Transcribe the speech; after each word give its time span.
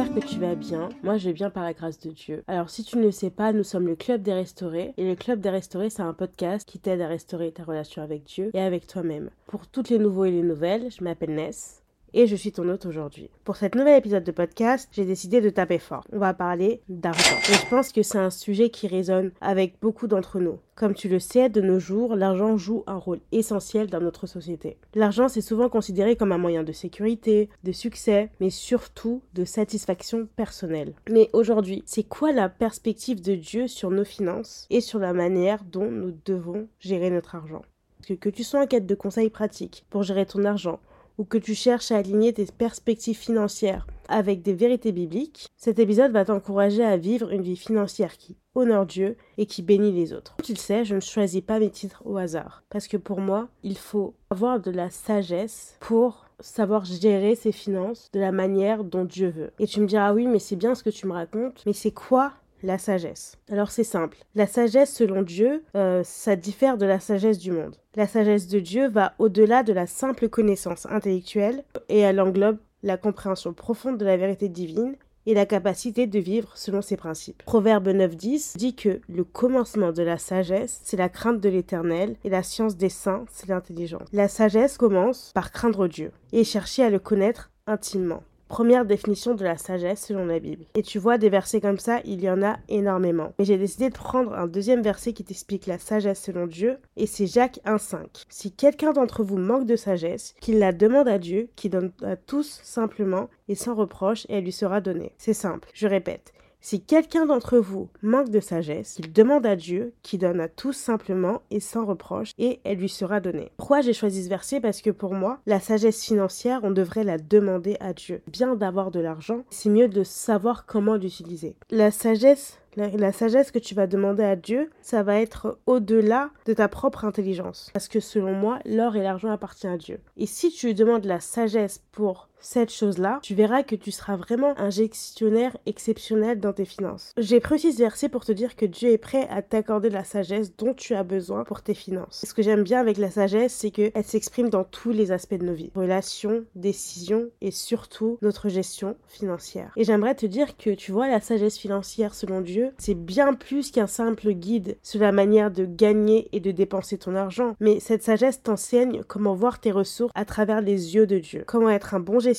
j'espère 0.00 0.22
que 0.22 0.26
tu 0.26 0.38
vas 0.38 0.54
bien. 0.54 0.88
Moi, 1.02 1.18
je 1.18 1.26
vais 1.26 1.32
bien 1.34 1.50
par 1.50 1.64
la 1.64 1.74
grâce 1.74 1.98
de 1.98 2.10
Dieu. 2.10 2.42
Alors, 2.46 2.70
si 2.70 2.84
tu 2.84 2.96
ne 2.96 3.02
le 3.02 3.10
sais 3.10 3.30
pas, 3.30 3.52
nous 3.52 3.64
sommes 3.64 3.86
le 3.86 3.96
Club 3.96 4.22
des 4.22 4.32
Restaurés. 4.32 4.94
Et 4.96 5.06
le 5.06 5.14
Club 5.14 5.40
des 5.40 5.50
Restaurés, 5.50 5.90
c'est 5.90 6.02
un 6.02 6.14
podcast 6.14 6.66
qui 6.66 6.78
t'aide 6.78 7.00
à 7.00 7.08
restaurer 7.08 7.52
ta 7.52 7.64
relation 7.64 8.02
avec 8.02 8.24
Dieu 8.24 8.50
et 8.54 8.60
avec 8.60 8.86
toi-même. 8.86 9.30
Pour 9.46 9.66
toutes 9.66 9.90
les 9.90 9.98
nouveaux 9.98 10.24
et 10.24 10.30
les 10.30 10.42
nouvelles, 10.42 10.90
je 10.90 11.04
m'appelle 11.04 11.34
Ness 11.34 11.79
et 12.14 12.26
je 12.26 12.36
suis 12.36 12.52
ton 12.52 12.68
hôte 12.68 12.86
aujourd'hui. 12.86 13.30
Pour 13.44 13.56
cet 13.56 13.74
nouvel 13.74 13.98
épisode 13.98 14.24
de 14.24 14.32
podcast, 14.32 14.88
j'ai 14.92 15.04
décidé 15.04 15.40
de 15.40 15.50
taper 15.50 15.78
fort. 15.78 16.04
On 16.12 16.18
va 16.18 16.34
parler 16.34 16.82
d'argent. 16.88 17.36
Et 17.48 17.54
je 17.54 17.68
pense 17.68 17.92
que 17.92 18.02
c'est 18.02 18.18
un 18.18 18.30
sujet 18.30 18.70
qui 18.70 18.86
résonne 18.86 19.32
avec 19.40 19.74
beaucoup 19.80 20.06
d'entre 20.06 20.40
nous. 20.40 20.58
Comme 20.74 20.94
tu 20.94 21.08
le 21.08 21.18
sais, 21.18 21.50
de 21.50 21.60
nos 21.60 21.78
jours, 21.78 22.16
l'argent 22.16 22.56
joue 22.56 22.84
un 22.86 22.96
rôle 22.96 23.20
essentiel 23.32 23.88
dans 23.88 24.00
notre 24.00 24.26
société. 24.26 24.78
L'argent, 24.94 25.28
c'est 25.28 25.42
souvent 25.42 25.68
considéré 25.68 26.16
comme 26.16 26.32
un 26.32 26.38
moyen 26.38 26.62
de 26.62 26.72
sécurité, 26.72 27.50
de 27.64 27.72
succès, 27.72 28.30
mais 28.40 28.48
surtout 28.48 29.22
de 29.34 29.44
satisfaction 29.44 30.26
personnelle. 30.36 30.94
Mais 31.10 31.28
aujourd'hui, 31.34 31.82
c'est 31.84 32.04
quoi 32.04 32.32
la 32.32 32.48
perspective 32.48 33.20
de 33.20 33.34
Dieu 33.34 33.66
sur 33.66 33.90
nos 33.90 34.04
finances 34.04 34.66
et 34.70 34.80
sur 34.80 34.98
la 34.98 35.12
manière 35.12 35.64
dont 35.64 35.90
nous 35.90 36.16
devons 36.24 36.66
gérer 36.78 37.10
notre 37.10 37.34
argent? 37.34 37.62
Que, 38.06 38.14
que 38.14 38.30
tu 38.30 38.44
sois 38.44 38.62
en 38.62 38.66
quête 38.66 38.86
de 38.86 38.94
conseils 38.94 39.28
pratiques 39.28 39.84
pour 39.90 40.02
gérer 40.02 40.24
ton 40.24 40.46
argent, 40.46 40.80
ou 41.18 41.24
que 41.24 41.38
tu 41.38 41.54
cherches 41.54 41.90
à 41.90 41.96
aligner 41.96 42.32
tes 42.32 42.46
perspectives 42.46 43.16
financières 43.16 43.86
avec 44.08 44.42
des 44.42 44.54
vérités 44.54 44.92
bibliques, 44.92 45.48
cet 45.56 45.78
épisode 45.78 46.12
va 46.12 46.24
t'encourager 46.24 46.84
à 46.84 46.96
vivre 46.96 47.30
une 47.30 47.42
vie 47.42 47.56
financière 47.56 48.16
qui 48.16 48.36
honore 48.54 48.84
Dieu 48.84 49.16
et 49.38 49.46
qui 49.46 49.62
bénit 49.62 49.92
les 49.92 50.12
autres. 50.12 50.36
Tu 50.42 50.52
le 50.52 50.58
sais, 50.58 50.84
je 50.84 50.96
ne 50.96 51.00
choisis 51.00 51.40
pas 51.40 51.60
mes 51.60 51.70
titres 51.70 52.02
au 52.04 52.16
hasard, 52.16 52.64
parce 52.70 52.88
que 52.88 52.96
pour 52.96 53.20
moi, 53.20 53.48
il 53.62 53.78
faut 53.78 54.14
avoir 54.30 54.60
de 54.60 54.70
la 54.70 54.90
sagesse 54.90 55.76
pour 55.80 56.26
savoir 56.40 56.84
gérer 56.84 57.36
ses 57.36 57.52
finances 57.52 58.10
de 58.12 58.20
la 58.20 58.32
manière 58.32 58.82
dont 58.82 59.04
Dieu 59.04 59.30
veut. 59.30 59.52
Et 59.58 59.66
tu 59.66 59.80
me 59.80 59.86
diras 59.86 60.12
oui, 60.12 60.26
mais 60.26 60.38
c'est 60.38 60.56
bien 60.56 60.74
ce 60.74 60.82
que 60.82 60.90
tu 60.90 61.06
me 61.06 61.12
racontes, 61.12 61.62
mais 61.66 61.72
c'est 61.72 61.92
quoi 61.92 62.32
la 62.62 62.78
sagesse. 62.78 63.36
Alors 63.50 63.70
c'est 63.70 63.84
simple. 63.84 64.18
La 64.34 64.46
sagesse 64.46 64.94
selon 64.94 65.22
Dieu, 65.22 65.64
euh, 65.76 66.02
ça 66.04 66.36
diffère 66.36 66.78
de 66.78 66.86
la 66.86 67.00
sagesse 67.00 67.38
du 67.38 67.52
monde. 67.52 67.76
La 67.96 68.06
sagesse 68.06 68.48
de 68.48 68.60
Dieu 68.60 68.88
va 68.88 69.14
au-delà 69.18 69.62
de 69.62 69.72
la 69.72 69.86
simple 69.86 70.28
connaissance 70.28 70.86
intellectuelle 70.86 71.64
et 71.88 71.98
elle 71.98 72.20
englobe 72.20 72.58
la 72.82 72.96
compréhension 72.96 73.52
profonde 73.52 73.98
de 73.98 74.04
la 74.04 74.16
vérité 74.16 74.48
divine 74.48 74.96
et 75.26 75.34
la 75.34 75.46
capacité 75.46 76.06
de 76.06 76.18
vivre 76.18 76.52
selon 76.54 76.82
ses 76.82 76.96
principes. 76.96 77.42
Proverbe 77.44 77.88
9.10 77.88 78.56
dit 78.56 78.74
que 78.74 79.00
le 79.08 79.24
commencement 79.24 79.92
de 79.92 80.02
la 80.02 80.18
sagesse, 80.18 80.80
c'est 80.82 80.96
la 80.96 81.08
crainte 81.08 81.40
de 81.40 81.48
l'éternel, 81.48 82.16
et 82.24 82.30
la 82.30 82.42
science 82.42 82.76
des 82.76 82.88
saints, 82.88 83.24
c'est 83.30 83.48
l'intelligence. 83.48 84.08
La 84.12 84.28
sagesse 84.28 84.78
commence 84.78 85.30
par 85.34 85.52
craindre 85.52 85.88
Dieu 85.88 86.12
et 86.32 86.44
chercher 86.44 86.84
à 86.84 86.90
le 86.90 86.98
connaître 86.98 87.50
intimement. 87.66 88.22
Première 88.50 88.84
définition 88.84 89.36
de 89.36 89.44
la 89.44 89.56
sagesse 89.56 90.06
selon 90.06 90.26
la 90.26 90.40
Bible. 90.40 90.64
Et 90.74 90.82
tu 90.82 90.98
vois, 90.98 91.18
des 91.18 91.30
versets 91.30 91.60
comme 91.60 91.78
ça, 91.78 92.00
il 92.04 92.20
y 92.20 92.28
en 92.28 92.42
a 92.42 92.56
énormément. 92.68 93.32
Mais 93.38 93.44
j'ai 93.44 93.56
décidé 93.56 93.90
de 93.90 93.94
prendre 93.94 94.34
un 94.34 94.48
deuxième 94.48 94.82
verset 94.82 95.12
qui 95.12 95.22
t'explique 95.22 95.68
la 95.68 95.78
sagesse 95.78 96.20
selon 96.20 96.48
Dieu, 96.48 96.78
et 96.96 97.06
c'est 97.06 97.28
Jacques 97.28 97.60
1.5. 97.64 98.24
Si 98.28 98.50
quelqu'un 98.50 98.92
d'entre 98.92 99.22
vous 99.22 99.38
manque 99.38 99.66
de 99.66 99.76
sagesse, 99.76 100.34
qu'il 100.40 100.58
la 100.58 100.72
demande 100.72 101.06
à 101.06 101.20
Dieu, 101.20 101.48
qui 101.54 101.68
donne 101.68 101.92
à 102.02 102.16
tous 102.16 102.58
simplement 102.64 103.30
et 103.46 103.54
sans 103.54 103.76
reproche, 103.76 104.26
et 104.28 104.38
elle 104.38 104.44
lui 104.44 104.50
sera 104.50 104.80
donnée. 104.80 105.12
C'est 105.16 105.32
simple, 105.32 105.68
je 105.72 105.86
répète. 105.86 106.32
Si 106.62 106.82
quelqu'un 106.82 107.24
d'entre 107.24 107.58
vous 107.58 107.88
manque 108.02 108.28
de 108.28 108.40
sagesse, 108.40 108.96
il 108.98 109.12
demande 109.12 109.46
à 109.46 109.56
Dieu, 109.56 109.94
qui 110.02 110.18
donne 110.18 110.40
à 110.40 110.48
tous 110.48 110.74
simplement 110.74 111.40
et 111.50 111.60
sans 111.60 111.86
reproche, 111.86 112.32
et 112.38 112.60
elle 112.64 112.78
lui 112.78 112.88
sera 112.88 113.20
donnée. 113.20 113.50
Pourquoi 113.56 113.80
j'ai 113.80 113.94
choisi 113.94 114.24
ce 114.24 114.28
verset? 114.28 114.60
Parce 114.60 114.82
que 114.82 114.90
pour 114.90 115.14
moi, 115.14 115.40
la 115.46 115.58
sagesse 115.58 116.04
financière, 116.04 116.60
on 116.62 116.70
devrait 116.70 117.04
la 117.04 117.16
demander 117.16 117.76
à 117.80 117.94
Dieu. 117.94 118.20
Bien 118.26 118.56
d'avoir 118.56 118.90
de 118.90 119.00
l'argent, 119.00 119.44
c'est 119.48 119.70
mieux 119.70 119.88
de 119.88 120.04
savoir 120.04 120.66
comment 120.66 120.96
l'utiliser. 120.96 121.56
La 121.70 121.90
sagesse 121.90 122.60
la, 122.76 123.12
sagesse 123.12 123.50
que 123.50 123.58
tu 123.58 123.74
vas 123.74 123.86
demander 123.86 124.22
à 124.22 124.36
Dieu, 124.36 124.70
ça 124.80 125.02
va 125.02 125.20
être 125.20 125.58
au-delà 125.66 126.30
de 126.46 126.52
ta 126.52 126.68
propre 126.68 127.04
intelligence. 127.04 127.70
Parce 127.72 127.88
que 127.88 128.00
selon 128.00 128.32
moi, 128.32 128.60
l'or 128.64 128.96
et 128.96 129.02
l'argent 129.02 129.30
appartiennent 129.30 129.72
à 129.72 129.78
Dieu. 129.78 130.00
Et 130.16 130.26
si 130.26 130.50
tu 130.50 130.66
lui 130.66 130.74
demandes 130.74 131.04
la 131.04 131.20
sagesse 131.20 131.82
pour 131.92 132.28
cette 132.40 132.72
chose-là, 132.72 133.20
tu 133.22 133.34
verras 133.34 133.62
que 133.62 133.76
tu 133.76 133.90
seras 133.90 134.16
vraiment 134.16 134.58
un 134.58 134.70
gestionnaire 134.70 135.56
exceptionnel 135.66 136.40
dans 136.40 136.52
tes 136.52 136.64
finances. 136.64 137.12
J'ai 137.16 137.40
pris 137.40 137.58
ce 137.58 137.76
verset 137.76 138.08
pour 138.08 138.24
te 138.24 138.32
dire 138.32 138.56
que 138.56 138.66
Dieu 138.66 138.90
est 138.90 138.98
prêt 138.98 139.26
à 139.30 139.42
t'accorder 139.42 139.90
la 139.90 140.04
sagesse 140.04 140.56
dont 140.56 140.74
tu 140.74 140.94
as 140.94 141.02
besoin 141.02 141.44
pour 141.44 141.62
tes 141.62 141.74
finances. 141.74 142.24
Ce 142.26 142.34
que 142.34 142.42
j'aime 142.42 142.62
bien 142.62 142.80
avec 142.80 142.98
la 142.98 143.10
sagesse, 143.10 143.52
c'est 143.52 143.70
qu'elle 143.70 144.04
s'exprime 144.04 144.48
dans 144.48 144.64
tous 144.64 144.90
les 144.90 145.12
aspects 145.12 145.34
de 145.34 145.44
nos 145.44 145.54
vies. 145.54 145.70
Relations, 145.74 146.44
décisions 146.54 147.28
et 147.40 147.50
surtout 147.50 148.18
notre 148.22 148.48
gestion 148.48 148.96
financière. 149.06 149.72
Et 149.76 149.84
j'aimerais 149.84 150.14
te 150.14 150.26
dire 150.26 150.56
que 150.56 150.70
tu 150.70 150.92
vois 150.92 151.08
la 151.08 151.20
sagesse 151.20 151.58
financière 151.58 152.14
selon 152.14 152.40
Dieu, 152.40 152.72
c'est 152.78 152.94
bien 152.94 153.34
plus 153.34 153.70
qu'un 153.70 153.86
simple 153.86 154.32
guide 154.32 154.76
sur 154.82 155.00
la 155.00 155.12
manière 155.12 155.50
de 155.50 155.64
gagner 155.64 156.28
et 156.32 156.40
de 156.40 156.50
dépenser 156.50 156.98
ton 156.98 157.14
argent. 157.14 157.54
Mais 157.60 157.80
cette 157.80 158.02
sagesse 158.02 158.42
t'enseigne 158.42 159.02
comment 159.06 159.34
voir 159.34 159.60
tes 159.60 159.72
ressources 159.72 160.12
à 160.14 160.24
travers 160.24 160.60
les 160.60 160.94
yeux 160.94 161.06
de 161.06 161.18
Dieu, 161.18 161.44
comment 161.46 161.70
être 161.70 161.94
un 161.94 162.00
bon 162.00 162.18
gestionnaire, 162.18 162.29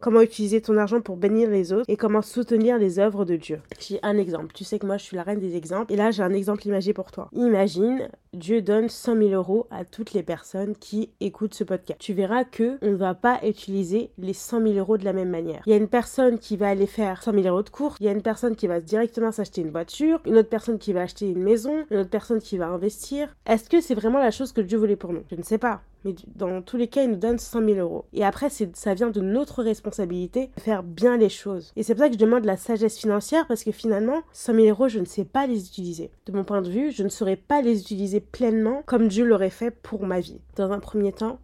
comment 0.00 0.20
utiliser 0.20 0.60
ton 0.60 0.76
argent 0.76 1.00
pour 1.00 1.16
bénir 1.16 1.50
les 1.50 1.72
autres 1.72 1.84
et 1.88 1.96
comment 1.96 2.22
soutenir 2.22 2.78
les 2.78 2.98
œuvres 2.98 3.24
de 3.24 3.36
Dieu. 3.36 3.60
J'ai 3.78 3.98
un 4.02 4.18
exemple. 4.18 4.52
Tu 4.54 4.64
sais 4.64 4.78
que 4.78 4.86
moi 4.86 4.96
je 4.96 5.04
suis 5.04 5.16
la 5.16 5.22
reine 5.22 5.40
des 5.40 5.56
exemples 5.56 5.92
et 5.92 5.96
là 5.96 6.10
j'ai 6.10 6.22
un 6.22 6.32
exemple 6.32 6.66
imagé 6.66 6.92
pour 6.92 7.10
toi. 7.10 7.28
Imagine, 7.32 8.08
Dieu 8.32 8.62
donne 8.62 8.88
100 8.88 9.16
000 9.16 9.28
euros 9.30 9.66
à 9.70 9.84
toutes 9.84 10.12
les 10.12 10.22
personnes 10.22 10.74
qui 10.76 11.10
écoutent 11.20 11.54
ce 11.54 11.64
podcast. 11.64 12.00
Tu 12.00 12.12
verras 12.12 12.44
que 12.44 12.78
on 12.82 12.90
ne 12.90 12.96
va 12.96 13.14
pas 13.14 13.40
utiliser 13.46 14.10
les 14.18 14.32
100 14.32 14.62
000 14.62 14.74
euros 14.74 14.98
de 14.98 15.04
la 15.04 15.12
même 15.12 15.30
manière. 15.30 15.62
Il 15.66 15.70
y 15.70 15.74
a 15.74 15.78
une 15.78 15.88
personne 15.88 16.38
qui 16.38 16.56
va 16.56 16.68
aller 16.68 16.86
faire 16.86 17.22
100 17.22 17.32
000 17.32 17.46
euros 17.46 17.62
de 17.62 17.70
cours, 17.70 17.96
il 18.00 18.06
y 18.06 18.08
a 18.08 18.12
une 18.12 18.22
personne 18.22 18.56
qui 18.56 18.66
va 18.66 18.80
directement 18.80 19.32
s'acheter 19.32 19.60
une 19.60 19.70
voiture, 19.70 20.20
une 20.26 20.38
autre 20.38 20.48
personne 20.48 20.78
qui 20.78 20.92
va 20.92 21.02
acheter 21.02 21.28
une 21.28 21.42
maison, 21.42 21.84
une 21.90 21.98
autre 21.98 22.10
personne 22.10 22.40
qui 22.40 22.58
va 22.58 22.68
investir. 22.68 23.34
Est-ce 23.46 23.68
que 23.68 23.80
c'est 23.80 23.94
vraiment 23.94 24.18
la 24.18 24.30
chose 24.30 24.52
que 24.52 24.60
Dieu 24.60 24.78
voulait 24.78 24.96
pour 24.96 25.12
nous? 25.12 25.22
Je 25.30 25.36
ne 25.36 25.42
sais 25.42 25.58
pas. 25.58 25.82
Mais 26.04 26.14
dans 26.34 26.62
tous 26.62 26.76
les 26.76 26.88
cas, 26.88 27.02
il 27.02 27.10
nous 27.10 27.16
donne 27.16 27.38
100 27.38 27.64
000 27.64 27.78
euros. 27.78 28.04
Et 28.12 28.24
après, 28.24 28.48
ça 28.50 28.94
vient 28.94 29.10
de 29.10 29.20
notre 29.20 29.62
responsabilité 29.62 30.50
de 30.56 30.60
faire 30.60 30.82
bien 30.82 31.16
les 31.16 31.28
choses. 31.28 31.72
Et 31.76 31.82
c'est 31.82 31.94
pour 31.94 32.04
ça 32.04 32.08
que 32.08 32.14
je 32.14 32.18
demande 32.18 32.44
la 32.44 32.56
sagesse 32.56 32.98
financière 32.98 33.46
parce 33.46 33.64
que 33.64 33.72
finalement, 33.72 34.22
100 34.32 34.54
000 34.54 34.66
euros, 34.68 34.88
je 34.88 35.00
ne 35.00 35.04
sais 35.04 35.24
pas 35.24 35.46
les 35.46 35.66
utiliser. 35.66 36.10
De 36.26 36.32
mon 36.32 36.44
point 36.44 36.62
de 36.62 36.70
vue, 36.70 36.90
je 36.90 37.02
ne 37.02 37.08
saurais 37.08 37.36
pas 37.36 37.62
les 37.62 37.80
utiliser 37.80 38.20
pleinement 38.20 38.82
comme 38.86 39.08
Dieu 39.08 39.24
l'aurait 39.24 39.50
fait 39.50 39.70
pour 39.70 40.04
ma 40.04 40.20
vie. 40.20 40.40
Dans 40.56 40.72
un 40.72 40.80
premier 40.80 41.12
temps, 41.12 41.38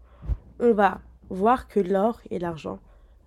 on 0.58 0.72
va 0.72 1.00
voir 1.30 1.68
que 1.68 1.80
l'or 1.80 2.20
et 2.30 2.38
l'argent 2.38 2.80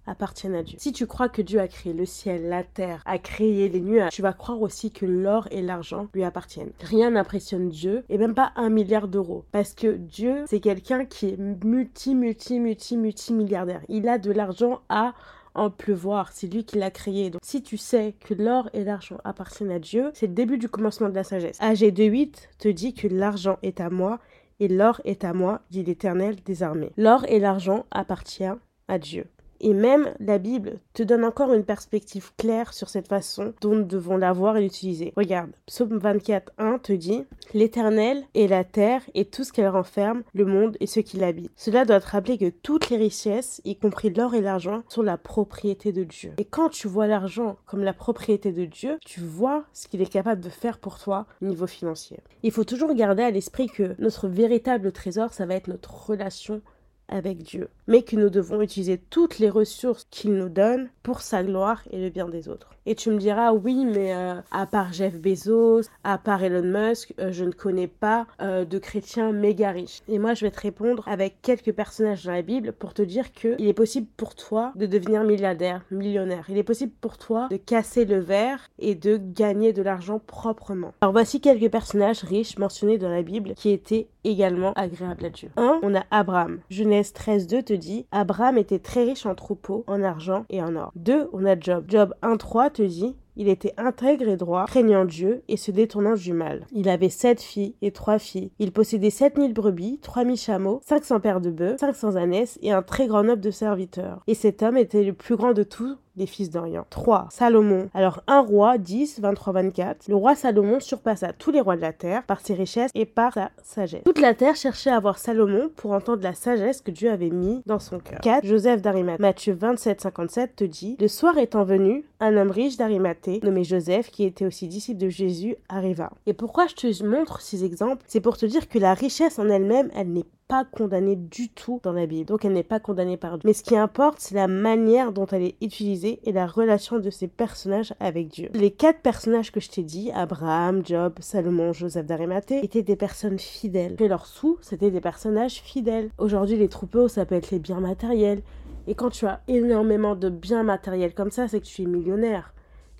appartiennent 0.06 0.56
à 0.56 0.64
Dieu. 0.64 0.78
Si 0.80 0.92
tu 0.92 1.08
crois 1.08 1.30
que 1.30 1.42
Dieu 1.42 1.60
a 1.60 1.68
créé 1.68 1.94
le 1.94 2.06
ciel, 2.06 2.50
la 2.50 2.64
terre, 2.64 3.02
a 3.06 3.18
créé 3.18 3.70
les 3.70 3.82
nuages, 3.82 4.12
tu 4.12 4.22
vas 4.22 4.34
croire 4.34 4.62
aussi 4.62 4.92
que 4.92 5.06
l'or 5.06 5.48
et 5.52 5.62
l'argent 5.62 6.08
lui 6.14 6.24
appartiennent. 6.24 6.72
Rien 6.82 7.12
n'impressionne 7.12 7.70
Dieu 7.70 8.04
et 8.10 8.18
même 8.18 8.36
pas 8.36 8.52
un 8.56 8.70
milliard 8.70 9.08
d'euros 9.08 9.46
parce 9.52 9.74
que 9.74 9.88
Dieu, 9.96 10.44
c'est 10.48 10.60
quelqu'un 10.60 11.06
qui 11.06 11.30
est 11.30 11.38
multi, 11.38 12.16
multi, 12.16 12.60
multi, 12.60 12.98
multi 12.98 13.34
milliardaire. 13.34 13.82
Il 13.90 14.08
a 14.08 14.18
de 14.18 14.32
l'argent 14.32 14.82
à 14.90 15.14
en 15.56 15.70
pleuvoir, 15.70 16.32
c'est 16.32 16.52
lui 16.52 16.66
qui 16.66 16.78
l'a 16.80 16.90
créé. 16.90 17.30
Donc 17.30 17.42
si 17.44 17.62
tu 17.62 17.78
sais 17.78 18.16
que 18.20 18.34
l'or 18.34 18.70
et 18.74 18.84
l'argent 18.84 19.18
appartiennent 19.24 19.72
à 19.72 19.80
Dieu, 19.80 20.10
c'est 20.14 20.28
le 20.28 20.34
début 20.34 20.58
du 20.58 20.68
commencement 20.68 21.10
de 21.10 21.16
la 21.16 21.24
sagesse. 21.24 21.58
AG 21.60 21.80
2.8 21.80 22.50
te 22.58 22.68
dit 22.68 22.94
que 22.94 23.08
l'argent 23.08 23.60
est 23.62 23.80
à 23.80 23.90
moi 23.90 24.20
et 24.60 24.68
l'or 24.68 25.02
est 25.06 25.24
à 25.24 25.34
moi, 25.34 25.62
dit 25.70 25.84
l'Éternel 25.84 26.38
des 26.44 26.64
armées. 26.64 26.92
L'or 26.98 27.26
et 27.28 27.40
l'argent 27.40 27.86
appartiennent 27.92 28.58
à 28.88 28.98
Dieu. 28.98 29.28
Et 29.64 29.74
même 29.74 30.14
la 30.20 30.40
Bible 30.40 30.80
te 30.94 31.04
donne 31.04 31.24
encore 31.24 31.54
une 31.54 31.64
perspective 31.64 32.32
claire 32.36 32.74
sur 32.74 32.90
cette 32.90 33.08
façon 33.08 33.54
dont 33.62 33.76
nous 33.76 33.86
devons 33.86 34.18
l'avoir 34.18 34.58
et 34.58 34.62
l'utiliser. 34.62 35.14
Regarde, 35.16 35.52
Psaume 35.68 35.98
24, 35.98 36.52
1 36.58 36.80
te 36.80 36.92
dit 36.92 37.24
L'Éternel 37.54 38.26
est 38.36 38.48
la 38.48 38.66
terre 38.66 39.02
et 39.14 39.24
tout 39.24 39.46
ce 39.46 39.54
qu'elle 39.54 39.70
renferme, 39.70 40.24
le 40.34 40.44
monde 40.44 40.76
et 40.82 40.86
ce 40.86 41.00
qui 41.00 41.16
l'habite. 41.16 41.50
Cela 41.56 41.86
doit 41.86 42.02
te 42.02 42.10
rappeler 42.10 42.38
que 42.38 42.50
toutes 42.50 42.90
les 42.90 42.98
richesses, 42.98 43.62
y 43.64 43.78
compris 43.78 44.10
l'or 44.10 44.36
et 44.36 44.42
l'argent, 44.42 44.84
sont 44.90 45.02
la 45.02 45.18
propriété 45.18 45.94
de 45.94 46.04
Dieu. 46.04 46.34
Et 46.38 46.46
quand 46.46 46.68
tu 46.68 46.90
vois 46.90 47.08
l'argent 47.08 47.56
comme 47.66 47.84
la 47.84 47.94
propriété 47.94 48.52
de 48.52 48.66
Dieu, 48.66 48.98
tu 49.06 49.22
vois 49.22 49.64
ce 49.72 49.88
qu'il 49.88 50.02
est 50.02 50.12
capable 50.12 50.42
de 50.42 50.50
faire 50.50 50.78
pour 50.78 51.00
toi 51.00 51.26
au 51.42 51.46
niveau 51.46 51.68
financier. 51.68 52.20
Il 52.44 52.52
faut 52.52 52.66
toujours 52.66 52.94
garder 52.94 53.24
à 53.24 53.32
l'esprit 53.32 53.68
que 53.68 53.96
notre 53.98 54.28
véritable 54.28 54.92
trésor, 54.92 55.32
ça 55.32 55.46
va 55.46 55.56
être 55.56 55.70
notre 55.70 56.10
relation 56.10 56.62
avec 57.08 57.44
Dieu, 57.44 57.70
mais 57.88 58.02
que 58.02 58.16
nous 58.16 58.30
devons 58.30 58.62
utiliser 58.62 58.98
toutes 59.10 59.40
les 59.40 59.50
ressources 59.50 60.08
qu'il 60.10 60.34
nous 60.34 60.50
donne 60.50 60.90
pour 61.04 61.22
sa 61.22 61.44
gloire 61.44 61.82
et 61.92 62.00
le 62.00 62.10
bien 62.10 62.28
des 62.28 62.50
autres. 62.50 62.70
Et 62.86 62.96
tu 62.96 63.12
me 63.12 63.18
diras, 63.18 63.54
oui, 63.54 63.86
mais 63.86 64.14
euh, 64.14 64.42
à 64.52 64.66
part 64.66 64.92
Jeff 64.92 65.18
Bezos, 65.18 65.84
à 66.04 66.18
part 66.18 66.44
Elon 66.44 66.64
Musk, 66.64 67.14
euh, 67.20 67.32
je 67.32 67.46
ne 67.46 67.52
connais 67.52 67.88
pas 67.88 68.28
euh, 68.42 68.66
de 68.66 68.78
chrétiens 68.78 69.32
méga 69.32 69.72
riches. 69.72 70.02
Et 70.10 70.20
moi, 70.20 70.34
je 70.34 70.46
vais 70.46 70.52
te 70.52 70.60
répondre 70.60 71.08
avec 71.08 71.42
quelques 71.42 71.72
personnages 71.72 72.26
dans 72.26 72.34
la 72.34 72.42
Bible 72.42 72.74
pour 72.74 72.94
te 72.94 73.02
dire 73.02 73.32
que 73.32 73.56
il 73.58 73.68
est 73.68 73.74
possible 73.74 74.08
pour 74.18 74.36
toi 74.36 74.74
de 74.76 74.86
devenir 74.86 75.24
milliardaire, 75.24 75.86
millionnaire. 75.92 76.46
Il 76.50 76.58
est 76.58 76.64
possible 76.64 76.92
pour 77.00 77.18
toi 77.18 77.48
de 77.50 77.58
casser 77.58 78.04
le 78.04 78.20
verre 78.20 78.68
et 78.80 78.96
de 78.96 79.18
gagner 79.18 79.72
de 79.72 79.82
l'argent 79.82 80.20
proprement. 80.20 80.94
Alors 81.02 81.14
voici 81.14 81.40
quelques 81.40 81.72
personnages 81.72 82.24
riches 82.24 82.58
mentionnés 82.58 82.98
dans 82.98 83.10
la 83.10 83.22
Bible 83.22 83.54
qui 83.56 83.70
étaient 83.70 84.08
également 84.24 84.74
agréable 84.74 85.26
à 85.26 85.30
Dieu. 85.30 85.50
1. 85.58 85.80
On 85.84 85.96
a 85.96 86.04
Abraham. 86.12 86.60
Genèse 86.70 87.14
13, 87.14 87.48
2 87.48 87.64
te 87.64 87.74
dit 87.74 88.06
Abraham 88.12 88.58
était 88.58 88.80
très 88.80 89.04
riche 89.04 89.26
en 89.26 89.36
troupeaux, 89.36 89.84
en 89.88 90.04
argent 90.04 90.46
et 90.50 90.62
en 90.62 90.76
or. 90.76 90.92
2. 90.96 91.30
On 91.34 91.46
a 91.46 91.60
Job. 91.60 91.86
Job 91.88 92.14
1, 92.22 92.38
3 92.38 92.70
te 92.70 92.82
dit 92.82 93.16
il 93.36 93.48
était 93.48 93.74
intègre 93.78 94.28
et 94.28 94.38
droit, 94.38 94.66
craignant 94.66 95.06
Dieu 95.06 95.42
et 95.48 95.58
se 95.58 95.72
détournant 95.72 96.14
du 96.14 96.34
mal. 96.34 96.68
Il 96.72 96.88
avait 96.88 97.10
sept 97.10 97.42
filles 97.42 97.76
et 97.82 97.92
trois 97.92 98.20
filles. 98.20 98.52
Il 98.60 98.72
possédait 98.72 99.10
sept 99.10 99.38
mille 99.38 99.54
brebis, 99.54 100.00
trois 100.02 100.24
mille 100.24 100.38
chameaux, 100.38 100.82
cinq 100.86 101.04
cents 101.04 101.20
paires 101.20 101.42
de 101.42 101.50
bœufs, 101.50 101.78
cinq 101.80 101.96
cents 101.96 102.16
ânesses 102.16 102.60
et 102.62 102.72
un 102.72 102.84
très 102.84 103.08
grand 103.08 103.24
nombre 103.24 103.42
de 103.42 103.52
serviteurs. 103.52 104.22
Et 104.28 104.36
cet 104.36 104.62
homme 104.62 104.78
était 104.78 105.04
le 105.04 105.14
plus 105.14 105.36
grand 105.36 105.54
de 105.54 105.64
tous 105.64 105.98
fils 106.26 106.50
d'Orient. 106.50 106.86
3. 106.90 107.28
Salomon. 107.30 107.90
Alors 107.94 108.22
un 108.28 108.42
roi, 108.42 108.78
10, 108.78 109.20
23, 109.20 109.54
24. 109.54 110.08
Le 110.08 110.16
roi 110.16 110.36
Salomon 110.36 110.80
surpassa 110.80 111.34
tous 111.34 111.52
les 111.52 111.62
rois 111.62 111.76
de 111.76 111.82
la 111.82 111.94
terre 111.94 112.24
par 112.24 112.42
ses 112.42 112.54
richesses 112.54 112.92
et 112.94 113.06
par 113.06 113.34
sa 113.34 113.52
sagesse. 113.64 114.04
Toute 114.06 114.20
la 114.20 114.34
terre 114.34 114.56
cherchait 114.56 114.90
à 114.90 115.00
voir 115.00 115.18
Salomon 115.18 115.70
pour 115.76 115.92
entendre 115.92 116.24
la 116.24 116.34
sagesse 116.34 116.82
que 116.82 116.92
Dieu 116.92 117.12
avait 117.12 117.30
mis 117.30 117.62
dans 117.66 117.80
son 117.80 118.00
cœur. 118.00 118.20
4. 118.22 118.46
Joseph 118.46 118.82
d'Arimathée. 118.82 119.22
Matthieu 119.22 119.54
27, 119.54 120.02
57 120.02 120.56
te 120.56 120.64
dit 120.64 120.98
Le 121.00 121.08
soir 121.08 121.38
étant 121.38 121.64
venu, 121.64 122.06
un 122.20 122.38
homme 122.38 122.52
riche 122.52 122.78
d'Arimathée, 122.78 123.40
nommé 123.44 123.64
Joseph, 123.64 124.10
qui 124.12 124.24
était 124.24 124.46
aussi 124.46 124.68
disciple 124.68 125.00
de 125.00 125.10
Jésus, 125.10 125.56
arriva. 125.70 126.12
Et 126.26 126.34
pourquoi 126.34 126.68
je 126.68 126.76
te 126.76 127.04
montre 127.04 127.42
ces 127.42 127.64
exemples? 127.66 128.04
C'est 128.08 128.22
pour 128.22 128.38
te 128.38 128.46
dire 128.46 128.70
que 128.70 128.80
la 128.80 128.94
richesse 128.94 129.40
en 129.40 129.50
elle-même, 129.50 129.90
elle, 129.96 130.12
n'est 130.12 130.26
pas 130.48 130.66
condamnée 130.66 131.16
du 131.16 131.50
tout 131.50 131.80
dans 131.84 131.94
la 131.94 132.06
Bible. 132.06 132.26
Donc 132.26 132.46
elle 132.46 132.54
n'est 132.54 132.64
pas 132.64 132.80
condamnée 132.80 133.18
par 133.18 133.38
Dieu. 133.38 133.48
Mais 133.48 133.54
ce 133.54 133.64
qui 133.64 133.76
importe, 133.76 134.20
c'est 134.20 134.36
la 134.36 134.48
manière 134.48 135.12
dont 135.12 135.26
elle 135.28 135.44
est 135.44 135.56
utilisée 135.62 136.20
et 136.24 136.32
la 136.32 136.48
relation 136.48 137.00
de 137.00 137.10
ces 137.10 137.28
personnages 137.28 137.94
avec 138.00 138.28
Dieu. 138.28 138.50
Les 138.54 138.72
quatre 138.72 139.00
personnages 139.00 139.52
que 139.52 139.60
je 139.60 139.70
t'ai 139.70 139.84
dit, 139.84 140.12
Abraham, 140.14 140.86
Job, 140.86 141.14
Salomon, 141.20 141.74
Joseph 141.74 142.06
d'Arimathée, 142.06 142.64
étaient 142.64 142.84
des 142.84 142.96
personnes 142.96 143.40
fidèles. 143.40 143.96
Et 144.00 144.08
leurs 144.08 144.26
sous, 144.26 144.58
c'était 144.62 144.92
des 144.92 145.02
personnages 145.02 145.62
fidèles. 145.62 146.10
Aujourd'hui, 146.18 146.58
les 146.58 146.70
troupeaux, 146.70 147.08
ça 147.08 147.26
peut 147.26 147.36
être 147.36 147.52
les 147.52 147.60
biens 147.60 147.80
matériels. 147.80 148.42
Et 148.88 148.96
quand 148.96 149.10
tu 149.10 149.26
as 149.26 149.42
énormément 149.48 150.16
de 150.16 150.30
biens 150.30 150.64
matériels 150.64 151.14
comme 151.14 151.32
ça, 151.32 151.48
c'est 151.48 151.62
que 151.62 151.66
tu 151.66 151.84
es 151.84 151.86
millionnaire, 151.86 152.54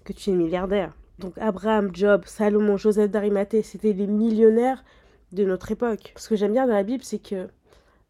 que 0.06 0.14
tu 0.14 0.30
es 0.30 0.34
milliardaire. 0.34 0.94
Donc 1.20 1.38
Abraham, 1.38 1.90
Job, 1.94 2.24
Salomon, 2.26 2.78
Joseph 2.78 3.12
d'Arimathée, 3.12 3.62
c'était 3.62 3.94
les 3.94 4.08
millionnaires 4.08 4.84
de 5.34 5.44
notre 5.44 5.72
époque. 5.72 6.14
Ce 6.16 6.30
que 6.30 6.36
j'aime 6.36 6.54
bien 6.54 6.68
dans 6.68 6.74
la 6.74 6.84
Bible, 6.84 7.04
c'est 7.04 7.20
que 7.20 7.50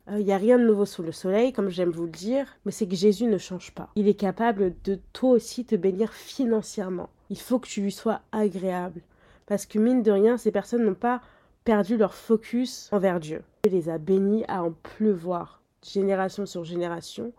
il 0.10 0.16
euh, 0.16 0.24
n'y 0.24 0.34
a 0.34 0.38
rien 0.38 0.60
de 0.60 0.66
nouveau 0.66 0.86
sous 0.86 1.02
le 1.02 1.14
soleil, 1.14 1.54
comme 1.54 1.70
j'aime 1.70 1.92
vous 1.92 2.04
le 2.04 2.10
dire, 2.10 2.46
mais 2.66 2.74
c'est 2.74 2.88
que 2.88 2.96
Jésus 2.96 3.26
ne 3.26 3.38
change 3.38 3.74
pas. 3.74 3.90
Il 3.96 4.10
est 4.10 4.16
capable 4.16 4.74
de 4.84 5.00
toi 5.14 5.32
aussi 5.32 5.64
te 5.64 5.76
bénir 5.76 6.12
financièrement. 6.12 7.10
Il 7.30 7.40
faut 7.40 7.58
que 7.58 7.70
tu 7.70 7.82
lui 7.82 7.92
sois 7.92 8.20
agréable. 8.34 9.02
Parce 9.46 9.66
que 9.66 9.80
mine 9.80 10.04
de 10.04 10.12
rien, 10.12 10.38
ces 10.38 10.52
personnes 10.52 10.84
n'ont 10.84 10.94
pas 10.94 11.22
perdu 11.64 11.96
leur 11.96 12.16
focus 12.16 12.90
envers 12.92 13.22
Dieu. 13.22 13.44
Il 13.66 13.72
les 13.72 13.88
a 13.88 13.98
bénis 13.98 14.44
à 14.50 14.64
en 14.64 14.72
pleuvoir, 14.72 15.62
génération 15.82 16.46
sur 16.46 16.66
génération, 16.66 17.32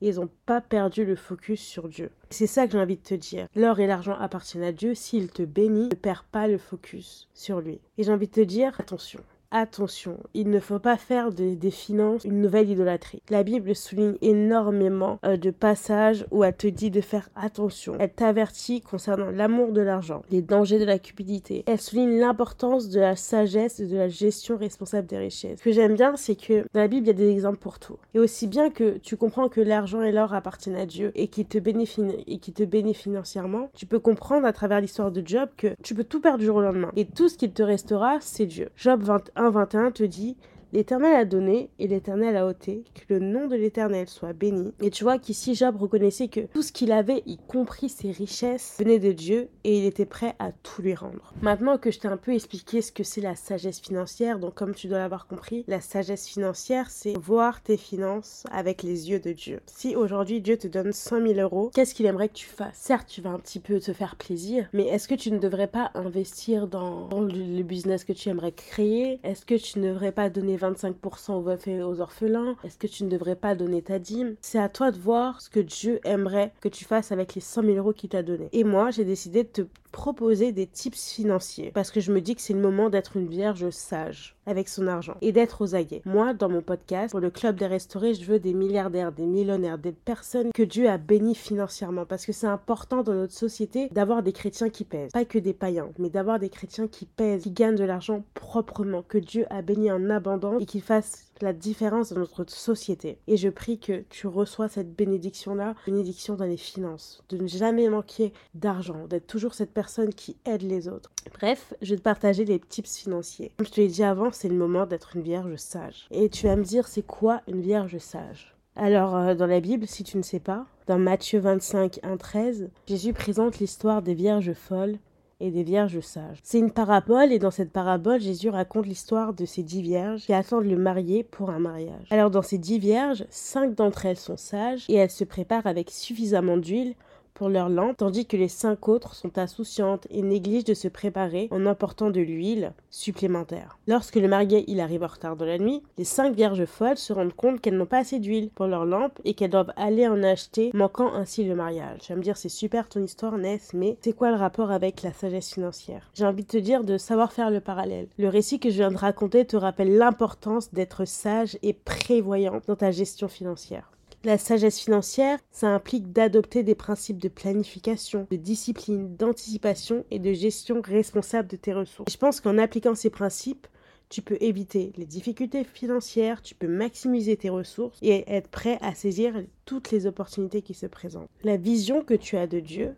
ils 0.00 0.16
n'ont 0.16 0.30
pas 0.46 0.60
perdu 0.60 1.04
le 1.04 1.16
focus 1.16 1.60
sur 1.60 1.88
Dieu. 1.88 2.10
C'est 2.30 2.46
ça 2.46 2.66
que 2.66 2.72
j'ai 2.72 2.80
envie 2.80 2.96
de 2.96 3.02
te 3.02 3.14
dire. 3.14 3.46
L'or 3.54 3.80
et 3.80 3.86
l'argent 3.86 4.16
appartiennent 4.18 4.64
à 4.64 4.72
Dieu. 4.72 4.94
S'il 4.94 5.30
te 5.30 5.42
bénit, 5.42 5.88
ne 5.88 5.94
perds 5.94 6.24
pas 6.24 6.48
le 6.48 6.58
focus 6.58 7.28
sur 7.34 7.60
lui. 7.60 7.80
Et 7.98 8.04
j'ai 8.04 8.12
envie 8.12 8.28
de 8.28 8.32
te 8.32 8.40
dire, 8.40 8.78
attention, 8.78 9.20
attention, 9.50 10.18
il 10.34 10.50
ne 10.50 10.60
faut 10.60 10.78
pas 10.78 10.96
faire 10.96 11.32
des 11.32 11.70
finances 11.70 12.24
une 12.24 12.40
nouvelle 12.40 12.70
idolâtrie. 12.70 13.22
La 13.30 13.42
Bible 13.42 13.74
souligne 13.74 14.16
énormément 14.20 15.18
euh, 15.24 15.36
de 15.36 15.50
passages 15.50 16.26
où 16.30 16.44
elle 16.44 16.56
te 16.56 16.66
dit 16.66 16.90
de 16.90 17.00
faire 17.00 17.28
attention. 17.34 17.96
Elle 17.98 18.12
t'avertit 18.12 18.80
concernant 18.80 19.30
l'amour 19.30 19.72
de 19.72 19.80
l'argent, 19.80 20.22
les 20.30 20.42
dangers 20.42 20.78
de 20.78 20.84
la 20.84 20.98
cupidité. 20.98 21.64
Elle 21.66 21.80
souligne 21.80 22.18
l'importance 22.18 22.88
de 22.88 23.00
la 23.00 23.16
sagesse 23.16 23.80
et 23.80 23.86
de 23.86 23.96
la 23.96 24.08
gestion 24.08 24.56
responsable 24.56 25.06
des 25.06 25.18
richesses. 25.18 25.58
Ce 25.58 25.64
que 25.64 25.72
j'aime 25.72 25.94
bien, 25.94 26.16
c'est 26.16 26.36
que 26.36 26.64
dans 26.72 26.80
la 26.80 26.88
Bible, 26.88 27.06
il 27.06 27.08
y 27.08 27.10
a 27.10 27.14
des 27.14 27.30
exemples 27.30 27.58
pour 27.58 27.78
tout. 27.78 27.96
Et 28.14 28.18
aussi 28.18 28.46
bien 28.46 28.70
que 28.70 28.98
tu 28.98 29.16
comprends 29.16 29.48
que 29.48 29.60
l'argent 29.60 30.02
et 30.02 30.12
l'or 30.12 30.34
appartiennent 30.34 30.76
à 30.76 30.86
Dieu 30.86 31.12
et 31.14 31.28
qui 31.28 31.44
te 31.44 31.58
bénéficie 31.58 32.02
et 32.26 32.38
qui 32.38 32.52
te 32.52 32.62
bénéficie 32.62 32.90
financièrement, 33.00 33.70
tu 33.74 33.86
peux 33.86 33.98
comprendre 33.98 34.46
à 34.46 34.52
travers 34.52 34.80
l'histoire 34.80 35.10
de 35.10 35.22
Job 35.24 35.48
que 35.56 35.74
tu 35.82 35.94
peux 35.94 36.04
tout 36.04 36.20
perdre 36.20 36.38
du 36.38 36.46
jour 36.46 36.56
au 36.56 36.60
lendemain. 36.60 36.92
Et 36.96 37.06
tout 37.06 37.28
ce 37.28 37.36
qu'il 37.36 37.52
te 37.52 37.62
restera, 37.62 38.18
c'est 38.20 38.46
Dieu. 38.46 38.68
Job 38.76 39.02
21 39.02 39.39
1.21 39.40 39.92
te 39.92 40.08
dit 40.08 40.36
L'Éternel 40.72 41.16
a 41.16 41.24
donné 41.24 41.68
et 41.80 41.88
l'Éternel 41.88 42.36
a 42.36 42.46
ôté, 42.46 42.84
que 42.94 43.14
le 43.14 43.20
nom 43.20 43.48
de 43.48 43.56
l'Éternel 43.56 44.08
soit 44.08 44.32
béni. 44.32 44.72
Et 44.80 44.90
tu 44.90 45.02
vois 45.02 45.18
qu'ici 45.18 45.56
Job 45.56 45.76
reconnaissait 45.76 46.28
que 46.28 46.40
tout 46.40 46.62
ce 46.62 46.70
qu'il 46.70 46.92
avait, 46.92 47.24
y 47.26 47.38
compris 47.38 47.88
ses 47.88 48.12
richesses, 48.12 48.76
venait 48.78 49.00
de 49.00 49.10
Dieu 49.10 49.48
et 49.64 49.78
il 49.78 49.84
était 49.84 50.06
prêt 50.06 50.36
à 50.38 50.52
tout 50.52 50.80
lui 50.80 50.94
rendre. 50.94 51.32
Maintenant 51.42 51.76
que 51.76 51.90
je 51.90 51.98
t'ai 51.98 52.06
un 52.06 52.16
peu 52.16 52.32
expliqué 52.32 52.82
ce 52.82 52.92
que 52.92 53.02
c'est 53.02 53.20
la 53.20 53.34
sagesse 53.34 53.80
financière, 53.80 54.38
donc 54.38 54.54
comme 54.54 54.74
tu 54.74 54.86
dois 54.86 54.98
l'avoir 54.98 55.26
compris, 55.26 55.64
la 55.66 55.80
sagesse 55.80 56.28
financière, 56.28 56.88
c'est 56.88 57.18
voir 57.18 57.62
tes 57.62 57.76
finances 57.76 58.44
avec 58.52 58.84
les 58.84 59.10
yeux 59.10 59.18
de 59.18 59.32
Dieu. 59.32 59.60
Si 59.66 59.96
aujourd'hui 59.96 60.40
Dieu 60.40 60.56
te 60.56 60.68
donne 60.68 60.92
100 60.92 61.26
000 61.34 61.40
euros, 61.40 61.70
qu'est-ce 61.74 61.94
qu'il 61.94 62.06
aimerait 62.06 62.28
que 62.28 62.34
tu 62.34 62.46
fasses? 62.46 62.76
Certes, 62.76 63.08
tu 63.08 63.20
vas 63.20 63.30
un 63.30 63.40
petit 63.40 63.58
peu 63.58 63.80
te 63.80 63.92
faire 63.92 64.14
plaisir, 64.14 64.68
mais 64.72 64.86
est-ce 64.86 65.08
que 65.08 65.16
tu 65.16 65.32
ne 65.32 65.38
devrais 65.38 65.66
pas 65.66 65.90
investir 65.94 66.68
dans, 66.68 67.08
le 67.10 67.62
business 67.62 68.04
que 68.04 68.12
tu 68.12 68.28
aimerais 68.28 68.52
créer? 68.52 69.18
Est-ce 69.24 69.44
que 69.44 69.54
tu 69.54 69.80
ne 69.80 69.88
devrais 69.88 70.12
pas 70.12 70.30
donner 70.30 70.56
25% 70.60 71.82
aux 71.82 72.00
orphelins 72.00 72.56
Est-ce 72.64 72.78
que 72.78 72.86
tu 72.86 73.04
ne 73.04 73.08
devrais 73.08 73.36
pas 73.36 73.54
donner 73.54 73.82
ta 73.82 73.98
dîme? 73.98 74.36
C'est 74.40 74.58
à 74.58 74.68
toi 74.68 74.90
de 74.90 74.98
voir 74.98 75.40
ce 75.40 75.50
que 75.50 75.60
Dieu 75.60 76.00
aimerait 76.04 76.52
que 76.60 76.68
tu 76.68 76.84
fasses 76.84 77.12
avec 77.12 77.34
les 77.34 77.40
100 77.40 77.62
000 77.62 77.76
euros 77.76 77.92
qu'il 77.92 78.10
t'a 78.10 78.22
donné. 78.22 78.48
Et 78.52 78.64
moi, 78.64 78.90
j'ai 78.90 79.04
décidé 79.04 79.44
de 79.44 79.48
te 79.48 79.62
proposer 79.90 80.52
des 80.52 80.66
tips 80.66 81.10
financiers 81.10 81.70
parce 81.72 81.90
que 81.90 82.00
je 82.00 82.12
me 82.12 82.20
dis 82.20 82.34
que 82.34 82.42
c'est 82.42 82.52
le 82.52 82.60
moment 82.60 82.90
d'être 82.90 83.16
une 83.16 83.28
vierge 83.28 83.70
sage 83.70 84.36
avec 84.46 84.68
son 84.68 84.86
argent 84.86 85.16
et 85.20 85.32
d'être 85.32 85.62
aux 85.62 85.74
aguets. 85.74 86.02
Moi, 86.04 86.34
dans 86.34 86.48
mon 86.48 86.62
podcast, 86.62 87.12
pour 87.12 87.20
le 87.20 87.30
club 87.30 87.56
des 87.56 87.66
restaurés, 87.66 88.14
je 88.14 88.24
veux 88.24 88.38
des 88.38 88.54
milliardaires, 88.54 89.12
des 89.12 89.26
millionnaires, 89.26 89.78
des 89.78 89.92
personnes 89.92 90.50
que 90.52 90.62
Dieu 90.62 90.88
a 90.88 90.98
bénies 90.98 91.34
financièrement 91.34 92.04
parce 92.04 92.26
que 92.26 92.32
c'est 92.32 92.46
important 92.46 93.02
dans 93.02 93.14
notre 93.14 93.34
société 93.34 93.88
d'avoir 93.90 94.22
des 94.22 94.32
chrétiens 94.32 94.70
qui 94.70 94.84
pèsent. 94.84 95.12
Pas 95.12 95.24
que 95.24 95.38
des 95.38 95.54
païens, 95.54 95.90
mais 95.98 96.10
d'avoir 96.10 96.38
des 96.38 96.50
chrétiens 96.50 96.88
qui 96.88 97.06
pèsent, 97.06 97.42
qui 97.42 97.50
gagnent 97.50 97.76
de 97.76 97.84
l'argent 97.84 98.24
proprement, 98.34 99.02
que 99.02 99.18
Dieu 99.18 99.46
a 99.50 99.62
béni 99.62 99.90
en 99.90 100.10
abondance 100.10 100.62
et 100.62 100.66
qui 100.66 100.80
fassent 100.80 101.29
la 101.42 101.52
différence 101.52 102.12
dans 102.12 102.20
notre 102.20 102.48
société. 102.48 103.18
Et 103.26 103.36
je 103.36 103.48
prie 103.48 103.78
que 103.78 104.04
tu 104.08 104.26
reçois 104.26 104.68
cette 104.68 104.94
bénédiction-là, 104.94 105.74
bénédiction 105.86 106.34
dans 106.34 106.44
les 106.44 106.56
finances, 106.56 107.22
de 107.28 107.36
ne 107.36 107.46
jamais 107.46 107.88
manquer 107.88 108.32
d'argent, 108.54 109.06
d'être 109.06 109.26
toujours 109.26 109.54
cette 109.54 109.72
personne 109.72 110.12
qui 110.14 110.36
aide 110.44 110.62
les 110.62 110.88
autres. 110.88 111.10
Bref, 111.34 111.74
je 111.82 111.90
vais 111.90 111.98
te 111.98 112.02
partager 112.02 112.44
les 112.44 112.58
tips 112.58 112.96
financiers. 112.96 113.52
Comme 113.56 113.66
je 113.66 113.72
te 113.72 113.80
l'ai 113.80 113.88
dit 113.88 114.02
avant, 114.02 114.30
c'est 114.32 114.48
le 114.48 114.56
moment 114.56 114.86
d'être 114.86 115.16
une 115.16 115.22
vierge 115.22 115.56
sage. 115.56 116.06
Et 116.10 116.28
tu 116.28 116.46
vas 116.46 116.56
me 116.56 116.64
dire, 116.64 116.88
c'est 116.88 117.06
quoi 117.06 117.42
une 117.48 117.60
vierge 117.60 117.98
sage? 117.98 118.54
Alors, 118.76 119.16
euh, 119.16 119.34
dans 119.34 119.46
la 119.46 119.60
Bible, 119.60 119.86
si 119.86 120.04
tu 120.04 120.16
ne 120.16 120.22
sais 120.22 120.40
pas, 120.40 120.66
dans 120.86 120.98
Matthieu 120.98 121.40
25, 121.40 122.00
1, 122.02 122.16
13, 122.16 122.70
Jésus 122.86 123.12
présente 123.12 123.58
l'histoire 123.58 124.02
des 124.02 124.14
vierges 124.14 124.52
folles 124.52 124.98
et 125.40 125.50
des 125.50 125.62
vierges 125.62 126.00
sages. 126.00 126.38
C'est 126.42 126.58
une 126.58 126.70
parabole 126.70 127.32
et 127.32 127.38
dans 127.38 127.50
cette 127.50 127.72
parabole, 127.72 128.20
Jésus 128.20 128.50
raconte 128.50 128.86
l'histoire 128.86 129.32
de 129.32 129.44
ces 129.44 129.62
dix 129.62 129.82
vierges 129.82 130.22
qui 130.22 130.32
attendent 130.32 130.66
le 130.66 130.76
marié 130.76 131.24
pour 131.24 131.50
un 131.50 131.58
mariage. 131.58 132.06
Alors 132.10 132.30
dans 132.30 132.42
ces 132.42 132.58
dix 132.58 132.78
vierges, 132.78 133.24
cinq 133.30 133.74
d'entre 133.74 134.06
elles 134.06 134.16
sont 134.16 134.36
sages 134.36 134.84
et 134.88 134.94
elles 134.94 135.10
se 135.10 135.24
préparent 135.24 135.66
avec 135.66 135.90
suffisamment 135.90 136.56
d'huile 136.56 136.94
pour 137.34 137.48
leur 137.48 137.68
lampe, 137.68 137.96
tandis 137.96 138.26
que 138.26 138.36
les 138.36 138.48
cinq 138.48 138.88
autres 138.88 139.14
sont 139.14 139.38
insouciantes 139.38 140.06
et 140.10 140.22
négligent 140.22 140.64
de 140.64 140.74
se 140.74 140.88
préparer 140.88 141.48
en 141.50 141.66
emportant 141.66 142.10
de 142.10 142.20
l'huile 142.20 142.72
supplémentaire. 142.90 143.78
Lorsque 143.86 144.16
le 144.16 144.28
marié 144.28 144.64
il 144.68 144.80
arrive 144.80 145.02
en 145.02 145.08
retard 145.08 145.36
de 145.36 145.44
la 145.44 145.58
nuit, 145.58 145.82
les 145.98 146.04
cinq 146.04 146.34
vierges 146.34 146.64
folles 146.64 146.96
se 146.96 147.12
rendent 147.12 147.34
compte 147.34 147.60
qu'elles 147.60 147.76
n'ont 147.76 147.86
pas 147.86 147.98
assez 147.98 148.18
d'huile 148.18 148.50
pour 148.54 148.66
leur 148.66 148.84
lampe 148.84 149.18
et 149.24 149.34
qu'elles 149.34 149.50
doivent 149.50 149.72
aller 149.76 150.06
en 150.06 150.22
acheter, 150.22 150.70
manquant 150.74 151.12
ainsi 151.14 151.44
le 151.44 151.54
mariage. 151.54 152.00
Tu 152.00 152.12
vas 152.12 152.16
me 152.16 152.22
dire 152.22 152.36
c'est 152.36 152.48
super 152.48 152.88
ton 152.88 153.02
histoire 153.02 153.38
Ness, 153.38 153.70
mais 153.74 153.96
c'est 154.00 154.12
quoi 154.12 154.30
le 154.30 154.36
rapport 154.36 154.70
avec 154.70 155.02
la 155.02 155.12
sagesse 155.12 155.52
financière? 155.52 156.10
J'ai 156.14 156.26
envie 156.26 156.44
de 156.44 156.48
te 156.48 156.56
dire 156.56 156.84
de 156.84 156.98
savoir 156.98 157.32
faire 157.32 157.50
le 157.50 157.60
parallèle. 157.60 158.08
Le 158.18 158.28
récit 158.28 158.60
que 158.60 158.70
je 158.70 158.76
viens 158.76 158.90
de 158.90 158.96
raconter 158.96 159.44
te 159.44 159.56
rappelle 159.56 159.96
l'importance 159.96 160.72
d'être 160.72 161.04
sage 161.04 161.58
et 161.62 161.72
prévoyant 161.72 162.60
dans 162.66 162.76
ta 162.76 162.90
gestion 162.90 163.28
financière. 163.28 163.90
La 164.22 164.36
sagesse 164.36 164.80
financière, 164.80 165.38
ça 165.50 165.68
implique 165.68 166.12
d'adopter 166.12 166.62
des 166.62 166.74
principes 166.74 167.16
de 167.16 167.28
planification, 167.28 168.26
de 168.30 168.36
discipline, 168.36 169.16
d'anticipation 169.16 170.04
et 170.10 170.18
de 170.18 170.34
gestion 170.34 170.82
responsable 170.82 171.48
de 171.48 171.56
tes 171.56 171.72
ressources. 171.72 172.12
je 172.12 172.18
pense 172.18 172.42
qu'en 172.42 172.58
appliquant 172.58 172.94
ces 172.94 173.08
principes, 173.08 173.66
tu 174.10 174.20
peux 174.20 174.36
éviter 174.42 174.92
les 174.98 175.06
difficultés 175.06 175.64
financières, 175.64 176.42
tu 176.42 176.54
peux 176.54 176.68
maximiser 176.68 177.36
tes 177.38 177.48
ressources 177.48 177.98
et 178.02 178.30
être 178.30 178.48
prêt 178.48 178.76
à 178.82 178.94
saisir 178.94 179.42
toutes 179.64 179.90
les 179.90 180.04
opportunités 180.04 180.60
qui 180.60 180.74
se 180.74 180.86
présentent. 180.86 181.30
La 181.42 181.56
vision 181.56 182.04
que 182.04 182.14
tu 182.14 182.36
as 182.36 182.46
de 182.46 182.60
Dieu 182.60 182.94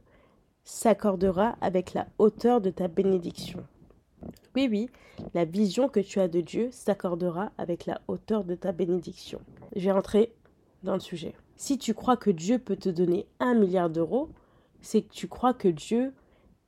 s'accordera 0.64 1.56
avec 1.60 1.94
la 1.94 2.08
hauteur 2.18 2.60
de 2.60 2.70
ta 2.70 2.88
bénédiction. 2.88 3.62
Oui, 4.56 4.66
oui, 4.68 4.88
la 5.34 5.44
vision 5.44 5.88
que 5.88 6.00
tu 6.00 6.18
as 6.18 6.28
de 6.28 6.40
Dieu 6.40 6.68
s'accordera 6.72 7.52
avec 7.58 7.86
la 7.86 8.00
hauteur 8.08 8.42
de 8.42 8.56
ta 8.56 8.72
bénédiction. 8.72 9.40
Je 9.76 9.84
vais 9.84 9.92
rentrer 9.92 10.32
dans 10.82 10.94
le 10.94 11.00
sujet. 11.00 11.34
Si 11.56 11.78
tu 11.78 11.94
crois 11.94 12.16
que 12.16 12.30
Dieu 12.30 12.58
peut 12.58 12.76
te 12.76 12.88
donner 12.88 13.26
un 13.40 13.54
milliard 13.54 13.90
d'euros, 13.90 14.28
c'est 14.80 15.02
que 15.02 15.12
tu 15.12 15.28
crois 15.28 15.54
que 15.54 15.68
Dieu 15.68 16.12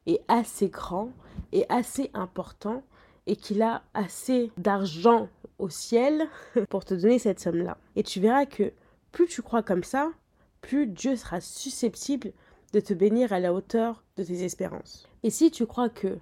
est 0.06 0.20
assez 0.28 0.68
grand 0.68 1.10
et 1.52 1.66
assez 1.68 2.10
important 2.14 2.82
et 3.26 3.36
qu'il 3.36 3.62
a 3.62 3.82
assez 3.94 4.50
d'argent 4.58 5.28
au 5.58 5.68
ciel 5.68 6.28
pour 6.70 6.84
te 6.84 6.94
donner 6.94 7.18
cette 7.18 7.40
somme-là. 7.40 7.78
Et 7.96 8.02
tu 8.02 8.20
verras 8.20 8.46
que 8.46 8.72
plus 9.12 9.26
tu 9.26 9.42
crois 9.42 9.62
comme 9.62 9.84
ça, 9.84 10.12
plus 10.60 10.86
Dieu 10.86 11.16
sera 11.16 11.40
susceptible 11.40 12.32
de 12.72 12.80
te 12.80 12.94
bénir 12.94 13.32
à 13.32 13.40
la 13.40 13.54
hauteur 13.54 14.02
de 14.16 14.24
tes 14.24 14.44
espérances. 14.44 15.08
Et 15.22 15.30
si 15.30 15.50
tu 15.50 15.66
crois 15.66 15.88
que 15.88 16.18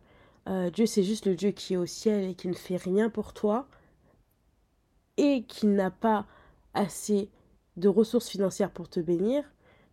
euh, 0.49 0.71
Dieu 0.71 0.87
c'est 0.87 1.03
juste 1.03 1.27
le 1.27 1.35
Dieu 1.35 1.51
qui 1.51 1.75
est 1.75 1.79
au 1.79 1.87
ciel 1.87 2.25
et 2.25 2.35
qui 2.35 2.49
ne 2.49 2.55
fait 2.55 2.77
rien 2.77 3.09
pour 3.09 3.33
toi, 3.33 3.67
et 5.17 5.45
qui 5.45 5.67
n'a 5.67 5.91
pas 5.91 6.27
assez 6.75 7.31
de 7.77 7.89
ressources 7.89 8.29
financières 8.29 8.71
pour 8.71 8.89
te 8.89 9.01
bénir, 9.01 9.45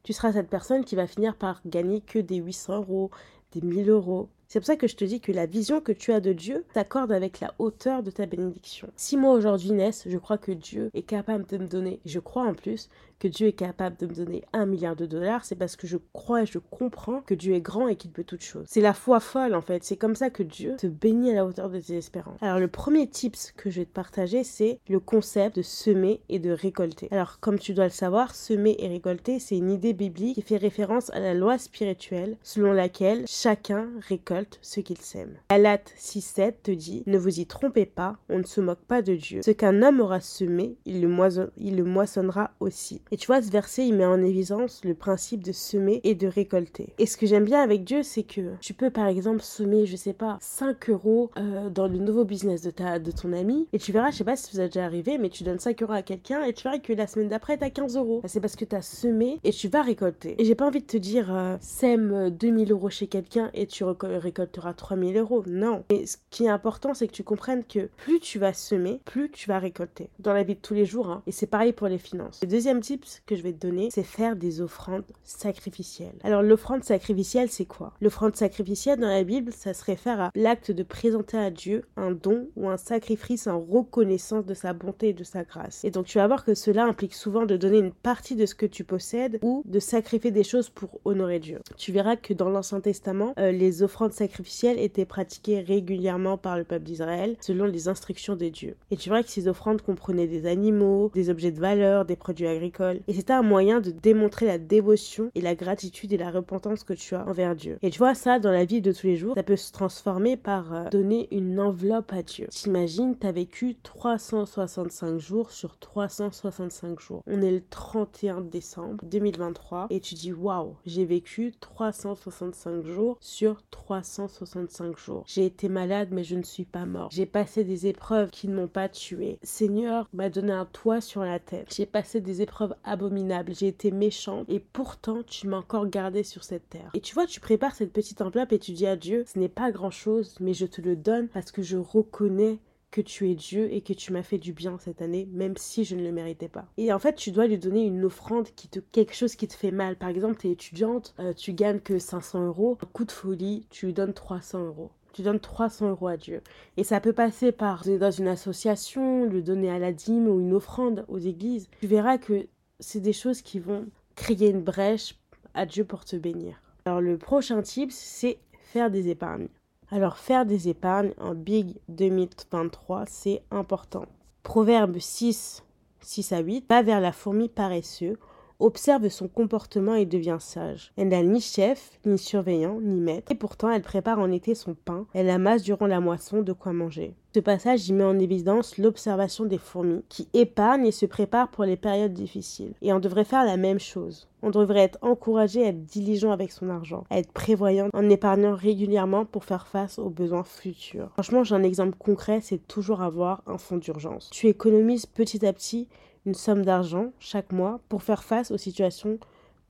tu 0.03 0.13
seras 0.13 0.33
cette 0.33 0.50
personne 0.50 0.86
qui 0.86 0.95
va 0.95 1.07
finir 1.07 1.36
par 1.36 1.62
gagner 1.65 2.01
que 2.01 2.19
des 2.19 2.38
800 2.38 2.77
euros, 2.77 3.12
des 3.51 3.62
1000 3.62 3.89
euros, 3.89 4.29
c'est 4.51 4.59
pour 4.59 4.65
ça 4.65 4.77
que 4.77 4.88
je 4.88 4.95
te 4.95 5.05
dis 5.05 5.21
que 5.21 5.31
la 5.31 5.45
vision 5.45 5.79
que 5.79 5.91
tu 5.91 6.12
as 6.12 6.21
de 6.21 6.33
Dieu 6.33 6.65
t'accorde 6.74 7.12
avec 7.12 7.39
la 7.39 7.53
hauteur 7.59 8.01
de 8.01 8.09
ta 8.09 8.25
bénédiction. 8.25 8.89
Si 8.95 9.15
moi 9.15 9.33
aujourd'hui 9.33 9.71
naisse, 9.74 10.05
je 10.07 10.17
crois 10.17 10.39
que 10.39 10.51
Dieu 10.51 10.89
est 10.95 11.03
capable 11.03 11.45
de 11.45 11.59
me 11.59 11.67
donner, 11.67 12.00
je 12.03 12.17
crois 12.17 12.48
en 12.48 12.55
plus 12.55 12.89
que 13.20 13.28
Dieu 13.28 13.48
est 13.48 13.54
capable 13.54 13.98
de 13.98 14.08
me 14.08 14.14
donner 14.14 14.44
un 14.54 14.66
milliard 14.66 14.96
de 14.96 15.06
dollars, 15.06 15.46
c'est 15.46 15.56
parce 15.56 15.76
que 15.76 15.88
je 15.88 15.98
crois 16.14 16.44
et 16.44 16.46
je 16.46 16.60
comprends 16.60 17.22
que 17.22 17.34
Dieu 17.34 17.54
est 17.54 17.62
grand 17.62 17.88
et 17.88 17.96
qu'il 17.96 18.12
peut 18.12 18.24
toutes 18.24 18.44
choses. 18.44 18.66
C'est 18.68 18.82
la 18.82 18.94
foi 18.94 19.20
folle 19.20 19.56
en 19.56 19.62
fait, 19.62 19.84
c'est 19.84 19.98
comme 19.98 20.16
ça 20.16 20.30
que 20.30 20.44
Dieu 20.44 20.76
te 20.78 20.88
bénit 20.88 21.32
à 21.32 21.36
la 21.36 21.46
hauteur 21.46 21.70
de 21.70 21.80
tes 21.80 21.98
espérances. 21.98 22.42
Alors 22.42 22.60
le 22.60 22.68
premier 22.68 23.08
tips 23.08 23.54
que 23.58 23.70
je 23.70 23.82
vais 23.82 23.86
te 23.86 23.94
partager, 23.94 24.44
c'est 24.44 24.80
le 24.88 25.00
concept 25.00 25.58
de 25.58 25.62
semer 25.62 26.22
et 26.30 26.40
de 26.40 26.52
récolter. 26.52 27.08
Alors 27.12 27.40
comme 27.40 27.60
tu 27.60 27.74
dois 27.74 27.86
le 27.86 27.90
savoir, 27.92 28.36
semer 28.36 28.76
et 28.80 28.88
récolter, 28.88 29.40
c'est 29.40 29.58
une 29.58 29.72
idée 29.72 29.94
biblique 29.94 30.36
qui 30.36 30.42
fait 30.42 30.58
référence 30.58 31.10
à 31.12 31.20
la 31.20 31.34
loi 31.34 31.58
spirituelle 31.58 32.38
selon 32.44 32.72
laquelle 32.72 33.26
chacun 33.28 33.90
récolte 34.08 34.60
ce 34.62 34.80
qu'il 34.80 34.98
sème. 34.98 35.34
Galates 35.50 35.94
6.7 35.98 36.54
te 36.64 36.72
dit 36.72 37.04
Ne 37.06 37.18
vous 37.18 37.40
y 37.40 37.46
trompez 37.46 37.86
pas, 37.86 38.18
on 38.30 38.40
ne 38.40 38.44
se 38.44 38.62
moque 38.62 38.84
pas 38.88 39.02
de 39.02 39.16
Dieu. 39.16 39.42
Ce 39.44 39.52
qu'un 39.52 39.82
homme 39.82 40.00
aura 40.00 40.22
semé, 40.22 40.78
il 40.86 41.02
le 41.02 41.84
moissonnera 41.84 42.52
aussi. 42.60 43.02
Et 43.12 43.18
tu 43.18 43.28
vois, 43.28 43.42
ce 43.42 43.50
verset, 43.50 43.88
il 43.88 43.96
met 43.96 44.06
en 44.06 44.22
évidence 44.22 44.84
le 44.86 44.94
principe 44.94 45.44
de 45.44 45.51
semer 45.51 46.01
et 46.04 46.16
de 46.16 46.28
récolter. 46.28 46.94
Et 46.98 47.06
ce 47.06 47.18
que 47.18 47.25
j'aime 47.25 47.46
bien 47.46 47.62
avec 47.62 47.84
Dieu, 47.84 48.04
c'est 48.04 48.24
que 48.24 48.56
tu 48.62 48.74
peux 48.74 48.89
par 48.89 49.08
exemple 49.08 49.42
semer, 49.42 49.86
je 49.86 49.96
sais 49.96 50.13
pas, 50.13 50.38
5 50.42 50.89
euros 50.89 51.32
euh, 51.38 51.70
dans 51.70 51.88
le 51.88 51.98
nouveau 51.98 52.25
business 52.25 52.62
de, 52.62 52.72
ta, 52.72 53.00
de 53.00 53.12
ton 53.12 53.34
ami, 53.34 53.68
et 53.74 53.80
tu 53.80 53.92
verras, 53.92 54.12
je 54.12 54.18
sais 54.18 54.24
pas 54.24 54.36
si 54.36 54.51
vous 54.54 54.60
êtes 54.62 54.74
déjà 54.74 54.86
arrivé, 54.86 55.18
mais 55.18 55.30
tu 55.30 55.44
donnes 55.44 55.60
5 55.60 55.82
euros 55.84 55.94
à 55.94 56.01
quelqu'un, 56.01 56.44
et 56.44 56.54
tu 56.54 56.63
verras 56.63 56.80
que 56.80 56.94
la 56.94 57.08
semaine 57.08 57.30
d'après, 57.30 57.58
tu 57.58 57.63
as 57.63 57.70
15 57.70 57.98
euros. 57.98 58.22
C'est 58.25 58.39
parce 58.39 58.56
que 58.56 58.66
tu 58.66 58.75
as 58.75 58.82
semé 58.82 59.39
et 59.44 59.51
tu 59.51 59.68
vas 59.68 59.82
récolter. 59.82 60.36
Et 60.38 60.46
j'ai 60.46 60.56
pas 60.56 60.68
envie 60.68 60.82
de 60.82 60.86
te 60.86 60.98
dire, 60.98 61.34
euh, 61.34 61.58
sème 61.62 62.30
2000 62.30 62.72
euros 62.72 62.89
chez 62.89 63.08
quelqu'un 63.08 63.50
et 63.54 63.68
tu 63.68 63.84
récolteras 63.84 64.74
3000 64.74 65.18
euros. 65.18 65.44
Non. 65.48 65.84
Mais 65.92 66.06
ce 66.06 66.18
qui 66.30 66.46
est 66.46 66.50
important, 66.50 66.94
c'est 66.94 67.08
que 67.08 67.13
tu 67.13 67.24
comprennes 67.24 67.63
que 67.63 67.89
plus 67.98 68.20
tu 68.20 68.39
vas 68.39 68.54
semer, 68.54 69.01
plus 69.06 69.30
tu 69.32 69.48
vas 69.48 69.60
récolter. 69.60 70.10
Dans 70.20 70.34
la 70.34 70.44
vie 70.44 70.56
de 70.56 70.60
tous 70.60 70.74
les 70.74 70.86
jours. 70.86 71.10
Hein. 71.10 71.24
Et 71.28 71.32
c'est 71.32 71.48
pareil 71.48 71.74
pour 71.74 71.88
les 71.88 71.98
finances. 71.98 72.39
Le 72.42 72.48
deuxième 72.48 72.82
que 73.25 73.36
je 73.36 73.41
vais 73.41 73.53
te 73.53 73.65
donner, 73.65 73.89
c'est 73.91 74.03
faire 74.03 74.36
des 74.36 74.62
offrandes 74.62 75.03
sacrificielles. 75.24 76.15
Alors, 76.24 76.41
l'offrande 76.41 76.84
sacrificielle, 76.84 77.50
c'est 77.50 77.65
quoi? 77.65 77.94
L'offrande 78.01 78.36
sacrificielle 78.36 79.00
dans 79.00 79.08
la 79.08 79.24
Bible, 79.24 79.51
ça 79.53 79.74
se 79.74 79.84
réfère 79.84 80.20
à 80.22 80.32
l'acte 80.36 80.72
de 80.72 80.84
présenter 80.84 81.38
à 81.38 81.51
Dieu 81.51 81.86
un 81.98 82.12
don 82.12 82.48
ou 82.56 82.70
un 82.70 82.77
sacrifice 82.77 83.48
en 83.48 83.60
reconnaissance 83.60 84.46
de 84.46 84.53
sa 84.53 84.74
bonté 84.74 85.10
et 85.10 85.13
de 85.13 85.24
sa 85.24 85.44
grâce. 85.44 85.84
Et 85.84 85.91
donc, 85.91 86.06
tu 86.06 86.18
vas 86.18 86.27
voir 86.27 86.46
que 86.46 86.53
cela 86.53 86.86
implique 86.86 87.13
souvent 87.13 87.46
de 87.46 87.58
donner 87.58 87.79
une 87.79 87.94
partie 87.94 88.36
de 88.36 88.46
ce 88.46 88.56
que 88.56 88.65
tu 88.65 88.84
possèdes 88.84 89.39
ou 89.41 89.63
de 89.65 89.79
sacrifier 89.79 90.32
des 90.32 90.44
choses 90.44 90.70
pour 90.70 91.00
honorer 91.06 91.39
Dieu. 91.39 91.60
Tu 91.77 91.91
verras 91.91 92.15
que 92.15 92.34
dans 92.34 92.50
l'Ancien 92.50 92.82
Testament, 92.82 93.34
euh, 93.38 93.51
les 93.51 93.84
offrandes 93.84 94.13
sacrificielles 94.13 94.79
étaient 94.79 95.06
pratiquées 95.06 95.60
régulièrement 95.62 96.38
par 96.38 96.58
le 96.58 96.63
peuple 96.63 96.86
d'Israël 96.86 97.36
selon 97.41 97.65
les 97.65 97.88
instructions 97.88 98.36
de 98.36 98.50
Dieu. 98.50 98.75
Et 98.91 98.98
tu 98.98 99.10
vois 99.10 99.24
que 99.24 99.29
ces 99.29 99.48
offrandes 99.48 99.82
comprenaient 99.82 100.27
des 100.27 100.46
animaux, 100.46 101.12
des 101.13 101.29
objets 101.29 101.51
de 101.51 101.60
valeur, 101.60 102.06
des 102.06 102.15
produits 102.15 102.48
agricoles. 102.48 102.88
Et 103.08 103.13
c'était 103.13 103.34
un 103.34 103.41
moyen 103.41 103.79
de 103.79 103.91
démontrer 103.91 104.46
la 104.46 104.58
dévotion 104.58 105.31
et 105.36 105.41
la 105.41 105.55
gratitude 105.55 106.13
et 106.13 106.17
la 106.17 106.31
repentance 106.31 106.84
que 106.84 106.93
tu 106.93 107.15
as 107.15 107.25
envers 107.27 107.55
Dieu. 107.55 107.77
Et 107.81 107.89
tu 107.89 108.00
vois 108.00 108.15
ça 108.15 108.39
dans 108.39 108.51
la 108.51 108.65
vie 108.65 108.81
de 108.81 108.91
tous 108.91 109.08
les 109.08 109.15
jours, 109.15 109.36
ça 109.36 109.43
peut 109.43 109.55
se 109.55 109.72
transformer 109.72 110.38
par 110.38 110.74
euh, 110.74 110.89
donner 110.89 111.27
une 111.31 111.60
enveloppe 111.60 112.13
à 112.13 112.24
Dieu. 112.24 112.48
T'imagines, 112.50 113.15
t'as 113.15 113.31
vécu 113.31 113.75
365 113.84 115.17
jours 115.19 115.51
sur 115.51 115.77
365 115.77 117.00
jours. 117.00 117.24
On 117.27 117.41
est 117.41 117.51
le 117.51 117.62
31 117.69 118.41
décembre 118.41 119.03
2023 119.03 119.88
et 119.89 120.00
tu 120.00 120.15
dis 120.15 120.34
waouh, 120.34 120.75
j'ai 120.86 121.05
vécu 121.05 121.53
365 121.60 122.84
jours 122.84 123.17
sur 123.22 123.63
365 123.69 124.19
165 124.19 124.98
jours. 124.98 125.24
J'ai 125.27 125.46
été 125.46 125.69
malade, 125.69 126.10
mais 126.12 126.24
je 126.24 126.36
ne 126.36 126.43
suis 126.43 126.65
pas 126.65 126.86
mort. 126.86 127.10
J'ai 127.12 127.25
passé 127.25 127.63
des 127.63 127.88
épreuves 127.88 128.29
qui 128.29 128.48
ne 128.48 128.55
m'ont 128.55 128.67
pas 128.67 128.89
tué. 128.89 129.39
Seigneur 129.43 130.08
m'a 130.13 130.29
donné 130.29 130.51
un 130.51 130.65
toit 130.65 131.01
sur 131.01 131.24
la 131.24 131.39
tête. 131.39 131.74
J'ai 131.75 131.86
passé 131.86 132.22
des 132.22 132.41
épreuves 132.41 132.75
abominables. 132.83 133.53
J'ai 133.55 133.67
été 133.67 133.91
méchante. 133.91 134.45
Et 134.50 134.59
pourtant, 134.59 135.24
tu 135.24 135.48
m'as 135.48 135.57
encore 135.57 135.88
gardé 135.88 136.24
sur 136.24 136.43
cette 136.43 136.69
terre. 136.69 136.89
Et 136.93 137.01
tu 137.01 137.13
vois, 137.13 137.25
tu 137.25 137.39
prépares 137.39 137.75
cette 137.75 137.93
petite 137.93 138.21
enveloppe 138.21 138.53
et 138.53 138.59
tu 138.59 138.71
dis 138.71 138.88
à 138.88 138.95
Dieu, 138.95 139.24
ce 139.31 139.39
n'est 139.39 139.50
pas 139.50 139.71
grand 139.71 139.91
chose, 139.91 140.36
mais 140.39 140.53
je 140.53 140.65
te 140.65 140.81
le 140.81 140.95
donne 140.95 141.27
parce 141.27 141.51
que 141.51 141.62
je 141.62 141.77
reconnais 141.77 142.59
que 142.91 143.01
tu 143.01 143.29
es 143.29 143.36
Dieu 143.36 143.71
et 143.71 143.81
que 143.81 143.93
tu 143.93 144.12
m'as 144.12 144.24
fait 144.24 144.38
du 144.38 144.53
bien 144.53 144.77
cette 144.79 145.01
année, 145.01 145.27
même 145.31 145.55
si 145.57 145.83
je 145.83 145.95
ne 145.95 146.03
le 146.03 146.12
méritais 146.12 146.48
pas. 146.48 146.65
Et 146.77 146.91
en 146.91 147.00
fait, 147.00 147.15
tu 147.15 147.31
dois 147.31 147.48
lui 147.48 147.57
donner 147.57 147.86
une 147.86 148.03
offrande 148.05 148.50
qui 148.55 148.67
te, 148.67 148.79
quelque 148.79 149.15
chose 149.15 149.36
qui 149.36 149.48
te 149.48 149.53
fait 149.53 149.71
mal. 149.71 149.95
Par 149.95 150.09
exemple, 150.09 150.38
tu 150.39 150.48
es 150.48 150.51
étudiante, 150.51 151.13
euh, 151.19 151.33
tu 151.33 151.53
gagnes 151.53 151.79
que 151.79 152.00
500 152.00 152.48
euros, 152.48 152.77
un 152.81 152.88
coup 152.88 153.05
de 153.05 153.12
folie, 153.12 153.67
tu 153.69 153.88
lui 153.88 153.93
donnes 153.93 154.13
300 154.13 154.65
euros. 154.65 154.91
Tu 155.13 155.24
donnes 155.24 155.39
300 155.39 155.89
euros 155.89 156.07
à 156.07 156.17
Dieu. 156.17 156.41
Et 156.77 156.83
ça 156.83 157.00
peut 157.00 157.13
passer 157.13 157.51
par 157.51 157.83
dans 157.83 158.12
une 158.12 158.27
association, 158.27 159.25
le 159.25 159.41
donner 159.41 159.69
à 159.71 159.79
la 159.79 159.91
dîme 159.91 160.27
ou 160.27 160.39
une 160.39 160.53
offrande 160.53 161.05
aux 161.07 161.17
églises. 161.17 161.67
Tu 161.81 161.88
verras 161.88 162.17
que 162.19 162.48
c'est 162.79 163.01
des 163.01 163.13
choses 163.13 163.41
qui 163.41 163.59
vont 163.59 163.88
créer 164.15 164.50
une 164.50 164.62
brèche 164.62 165.15
à 165.53 165.65
Dieu 165.65 165.83
pour 165.83 166.05
te 166.05 166.15
bénir. 166.15 166.62
Alors 166.86 167.01
le 167.01 167.17
prochain 167.17 167.62
type, 167.62 167.91
c'est 167.91 168.38
faire 168.71 168.89
des 168.89 169.09
épargnes. 169.09 169.50
Alors 169.91 170.17
faire 170.17 170.45
des 170.45 170.69
épargnes 170.69 171.13
en 171.17 171.33
Big 171.33 171.77
2023, 171.89 173.05
c'est 173.07 173.41
important. 173.51 174.05
Proverbe 174.43 175.00
6, 175.00 175.63
6 176.01 176.31
à 176.31 176.39
8, 176.39 176.65
va 176.69 176.81
vers 176.81 177.01
la 177.01 177.12
fourmi 177.12 177.50
paresseuse, 177.50 178.17
observe 178.59 179.09
son 179.09 179.27
comportement 179.27 179.95
et 179.95 180.05
devient 180.05 180.38
sage. 180.39 180.91
Elle 180.95 181.09
n'a 181.09 181.24
ni 181.24 181.41
chef, 181.41 182.00
ni 182.05 182.17
surveillant, 182.17 182.79
ni 182.81 183.01
maître, 183.01 183.31
et 183.31 183.36
pourtant 183.36 183.69
elle 183.69 183.81
prépare 183.81 184.19
en 184.19 184.31
été 184.31 184.53
son 184.53 184.75
pain, 184.75 185.07
elle 185.13 185.29
amasse 185.29 185.63
durant 185.63 185.88
la 185.88 186.00
moisson 186.00 186.41
de 186.41 186.53
quoi 186.53 186.74
manger. 186.74 187.15
Ce 187.36 187.39
passage 187.39 187.88
y 187.88 187.93
met 187.93 188.03
en 188.03 188.17
évidence 188.17 188.79
l'observation 188.79 189.45
des 189.45 189.59
fourmis 189.59 190.03
qui 190.09 190.27
épargnent 190.33 190.88
et 190.88 190.91
se 190.91 191.05
préparent 191.05 191.51
pour 191.51 191.63
les 191.63 191.77
périodes 191.77 192.13
difficiles. 192.13 192.74
Et 192.81 192.91
on 192.91 193.00
devrait 193.00 193.24
faire 193.24 193.45
la 193.45 193.55
même 193.55 193.79
chose. 193.79 194.27
On 194.41 194.50
devrait 194.50 194.79
être 194.79 194.98
encouragé 195.03 195.63
à 195.63 195.67
être 195.67 195.86
diligent 195.86 196.31
avec 196.31 196.51
son 196.51 196.71
argent, 196.71 197.03
à 197.12 197.19
être 197.19 197.31
prévoyant 197.31 197.89
en 197.93 198.09
épargnant 198.09 198.55
régulièrement 198.55 199.25
pour 199.25 199.45
faire 199.45 199.67
face 199.67 200.00
aux 200.00 200.09
besoins 200.09 200.43
futurs. 200.43 201.12
Franchement, 201.13 201.43
j'ai 201.43 201.53
un 201.53 201.62
exemple 201.62 201.98
concret, 202.00 202.39
c'est 202.41 202.67
toujours 202.67 203.03
avoir 203.03 203.43
un 203.45 203.59
fonds 203.59 203.77
d'urgence. 203.77 204.31
Tu 204.31 204.48
économises 204.48 205.05
petit 205.05 205.45
à 205.45 205.53
petit 205.53 205.88
une 206.25 206.33
somme 206.33 206.65
d'argent 206.65 207.12
chaque 207.19 207.51
mois 207.51 207.79
pour 207.89 208.01
faire 208.01 208.24
face 208.24 208.50
aux 208.50 208.57
situations 208.57 209.19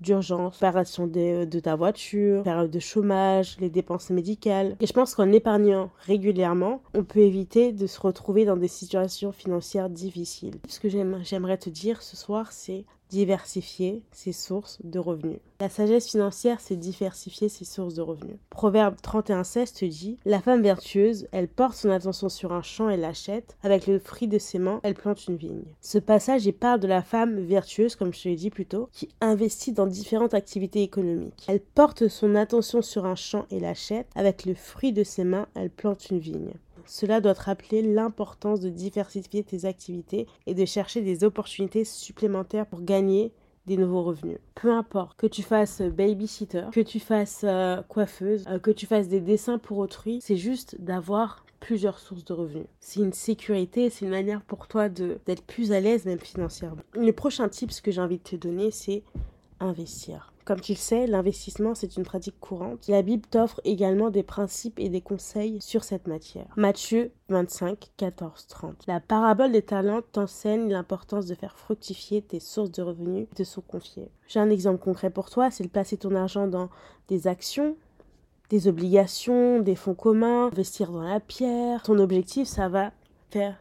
d'urgence, 0.01 0.60
réparation 0.60 1.08
de, 1.08 1.46
de 1.46 1.60
ta 1.60 1.75
voiture, 1.75 2.44
période 2.44 2.72
de 2.72 2.79
chômage, 2.79 3.58
les 3.60 3.70
dépenses 3.70 4.10
médicales. 4.10 4.75
Et 4.79 4.88
je 4.88 4.94
pense 4.94 5.15
qu'en 5.15 5.32
épargnant 5.32 5.89
régulièrement, 6.06 6.82
on 6.94 7.03
peut 7.03 7.20
éviter 7.20 7.72
de 7.72 7.88
se 7.88 8.00
retrouver 8.00 8.46
dans 8.46 8.58
des 8.58 8.68
situations 8.68 9.32
financières 9.32 9.89
difficiles. 9.89 10.56
Ce 10.68 10.79
que 10.79 10.89
j'aimerais 10.89 11.58
te 11.58 11.70
dire 11.70 12.01
ce 12.01 12.15
soir, 12.15 12.51
c'est 12.51 12.86
diversifier 13.09 14.03
ses 14.11 14.31
sources 14.31 14.79
de 14.83 14.99
revenus. 14.99 15.39
La 15.59 15.69
sagesse 15.69 16.09
financière, 16.09 16.61
c'est 16.61 16.77
diversifier 16.77 17.49
ses 17.49 17.65
sources 17.65 17.95
de 17.95 18.01
revenus. 18.01 18.37
Proverbe 18.49 18.95
31,16 19.03 19.77
te 19.77 19.85
dit 19.85 20.17
La 20.25 20.39
femme 20.39 20.61
vertueuse, 20.61 21.27
elle 21.31 21.47
porte 21.47 21.75
son 21.75 21.89
attention 21.89 22.29
sur 22.29 22.53
un 22.53 22.61
champ 22.61 22.89
et 22.89 22.97
l'achète. 22.97 23.57
Avec 23.63 23.87
le 23.87 23.99
fruit 23.99 24.27
de 24.27 24.37
ses 24.37 24.59
mains, 24.59 24.79
elle 24.83 24.93
plante 24.93 25.27
une 25.27 25.35
vigne. 25.35 25.63
Ce 25.81 25.97
passage 25.97 26.45
y 26.45 26.51
parle 26.51 26.79
de 26.79 26.87
la 26.87 27.01
femme 27.01 27.39
vertueuse, 27.39 27.95
comme 27.95 28.13
je 28.13 28.23
te 28.23 28.29
l'ai 28.29 28.35
dit 28.35 28.49
plus 28.49 28.65
tôt, 28.65 28.89
qui 28.93 29.09
investit 29.19 29.73
dans 29.73 29.87
différentes 29.87 30.33
activités 30.33 30.83
économiques. 30.83 31.45
Elle 31.47 31.59
porte 31.59 32.07
son 32.07 32.35
attention 32.35 32.81
sur 32.81 33.05
un 33.05 33.15
champ 33.15 33.45
et 33.51 33.59
l'achète. 33.59 34.07
Avec 34.15 34.45
le 34.45 34.53
fruit 34.53 34.93
de 34.93 35.03
ses 35.03 35.23
mains, 35.23 35.47
elle 35.55 35.69
plante 35.69 36.09
une 36.09 36.19
vigne. 36.19 36.53
Cela 36.89 37.22
doit 37.22 37.36
te 37.36 37.43
rappeler 37.43 37.84
l'importance 37.84 38.62
de 38.62 38.69
diversifier 38.69 39.43
tes 39.43 39.65
activités 39.65 40.25
et 40.48 40.55
de 40.55 40.65
chercher 40.65 41.01
des 41.01 41.24
opportunités 41.24 41.86
supplémentaires 41.86 42.65
pour 42.65 42.81
gagner 42.81 43.31
des 43.67 43.77
nouveaux 43.77 44.01
revenus. 44.01 44.39
Peu 44.55 44.72
importe 44.72 45.15
que 45.15 45.27
tu 45.27 45.43
fasses 45.43 45.84
babysitter, 45.84 46.63
que 46.72 46.79
tu 46.79 47.00
fasses 47.00 47.41
euh, 47.43 47.84
coiffeuse, 47.84 48.43
euh, 48.48 48.58
que 48.58 48.72
tu 48.72 48.88
fasses 48.88 49.08
des 49.08 49.22
dessins 49.22 49.60
pour 49.60 49.77
autrui, 49.77 50.17
c'est 50.24 50.36
juste 50.36 50.81
d'avoir 50.81 51.46
plusieurs 51.60 52.00
sources 52.00 52.25
de 52.25 52.34
revenus. 52.34 52.65
C'est 52.79 53.01
une 53.01 53.13
sécurité, 53.13 53.91
c'est 53.91 54.05
une 54.05 54.12
manière 54.12 54.41
pour 54.41 54.67
toi 54.67 54.89
d'être 54.89 55.43
plus 55.43 55.72
à 55.72 55.79
l'aise 55.79 56.05
même 56.05 56.17
financièrement. 56.17 56.81
Le 56.96 57.12
prochain 57.12 57.50
tip 57.50 57.69
que 57.84 57.91
j'ai 57.91 58.01
envie 58.01 58.17
de 58.17 58.24
te 58.24 58.36
donner, 58.36 58.72
c'est 58.72 59.03
investir 59.60 60.34
Comme 60.50 60.62
tu 60.62 60.72
le 60.72 60.77
sais, 60.79 61.06
l'investissement, 61.06 61.75
c'est 61.75 61.96
une 61.96 62.03
pratique 62.03 62.39
courante. 62.39 62.88
La 62.88 63.03
Bible 63.03 63.27
t'offre 63.29 63.62
également 63.65 64.10
des 64.10 64.24
principes 64.24 64.79
et 64.79 64.89
des 64.89 65.00
conseils 65.00 65.62
sur 65.62 65.84
cette 65.84 66.08
matière. 66.08 66.48
Matthieu 66.58 67.12
25, 67.27 67.91
14, 67.98 68.48
30. 68.48 68.88
La 68.88 69.00
parabole 69.00 69.51
des 69.51 69.62
talents 69.62 70.01
t'enseigne 70.12 70.72
l'importance 70.72 71.27
de 71.27 71.36
faire 71.36 71.56
fructifier 71.56 72.24
tes 72.24 72.39
sources 72.39 72.72
de 72.72 72.82
revenus 72.82 73.27
qui 73.29 73.36
te 73.36 73.44
sont 73.44 73.62
confiées. 73.62 74.10
J'ai 74.27 74.39
un 74.39 74.50
exemple 74.50 74.84
concret 74.84 75.12
pour 75.12 75.29
toi, 75.29 75.51
c'est 75.51 75.65
de 75.65 75.70
placer 75.70 75.98
ton 75.98 76.15
argent 76.15 76.48
dans 76.48 76.70
des 77.10 77.27
actions, 77.27 77.75
des 78.50 78.68
obligations, 78.68 79.60
des 79.60 79.75
fonds 79.75 79.94
communs, 79.94 80.48
investir 80.48 80.91
dans 80.91 81.03
la 81.03 81.20
pierre. 81.20 81.84
Ton 81.84 82.00
objectif, 82.00 82.48
ça 82.48 82.70
va 82.70 82.91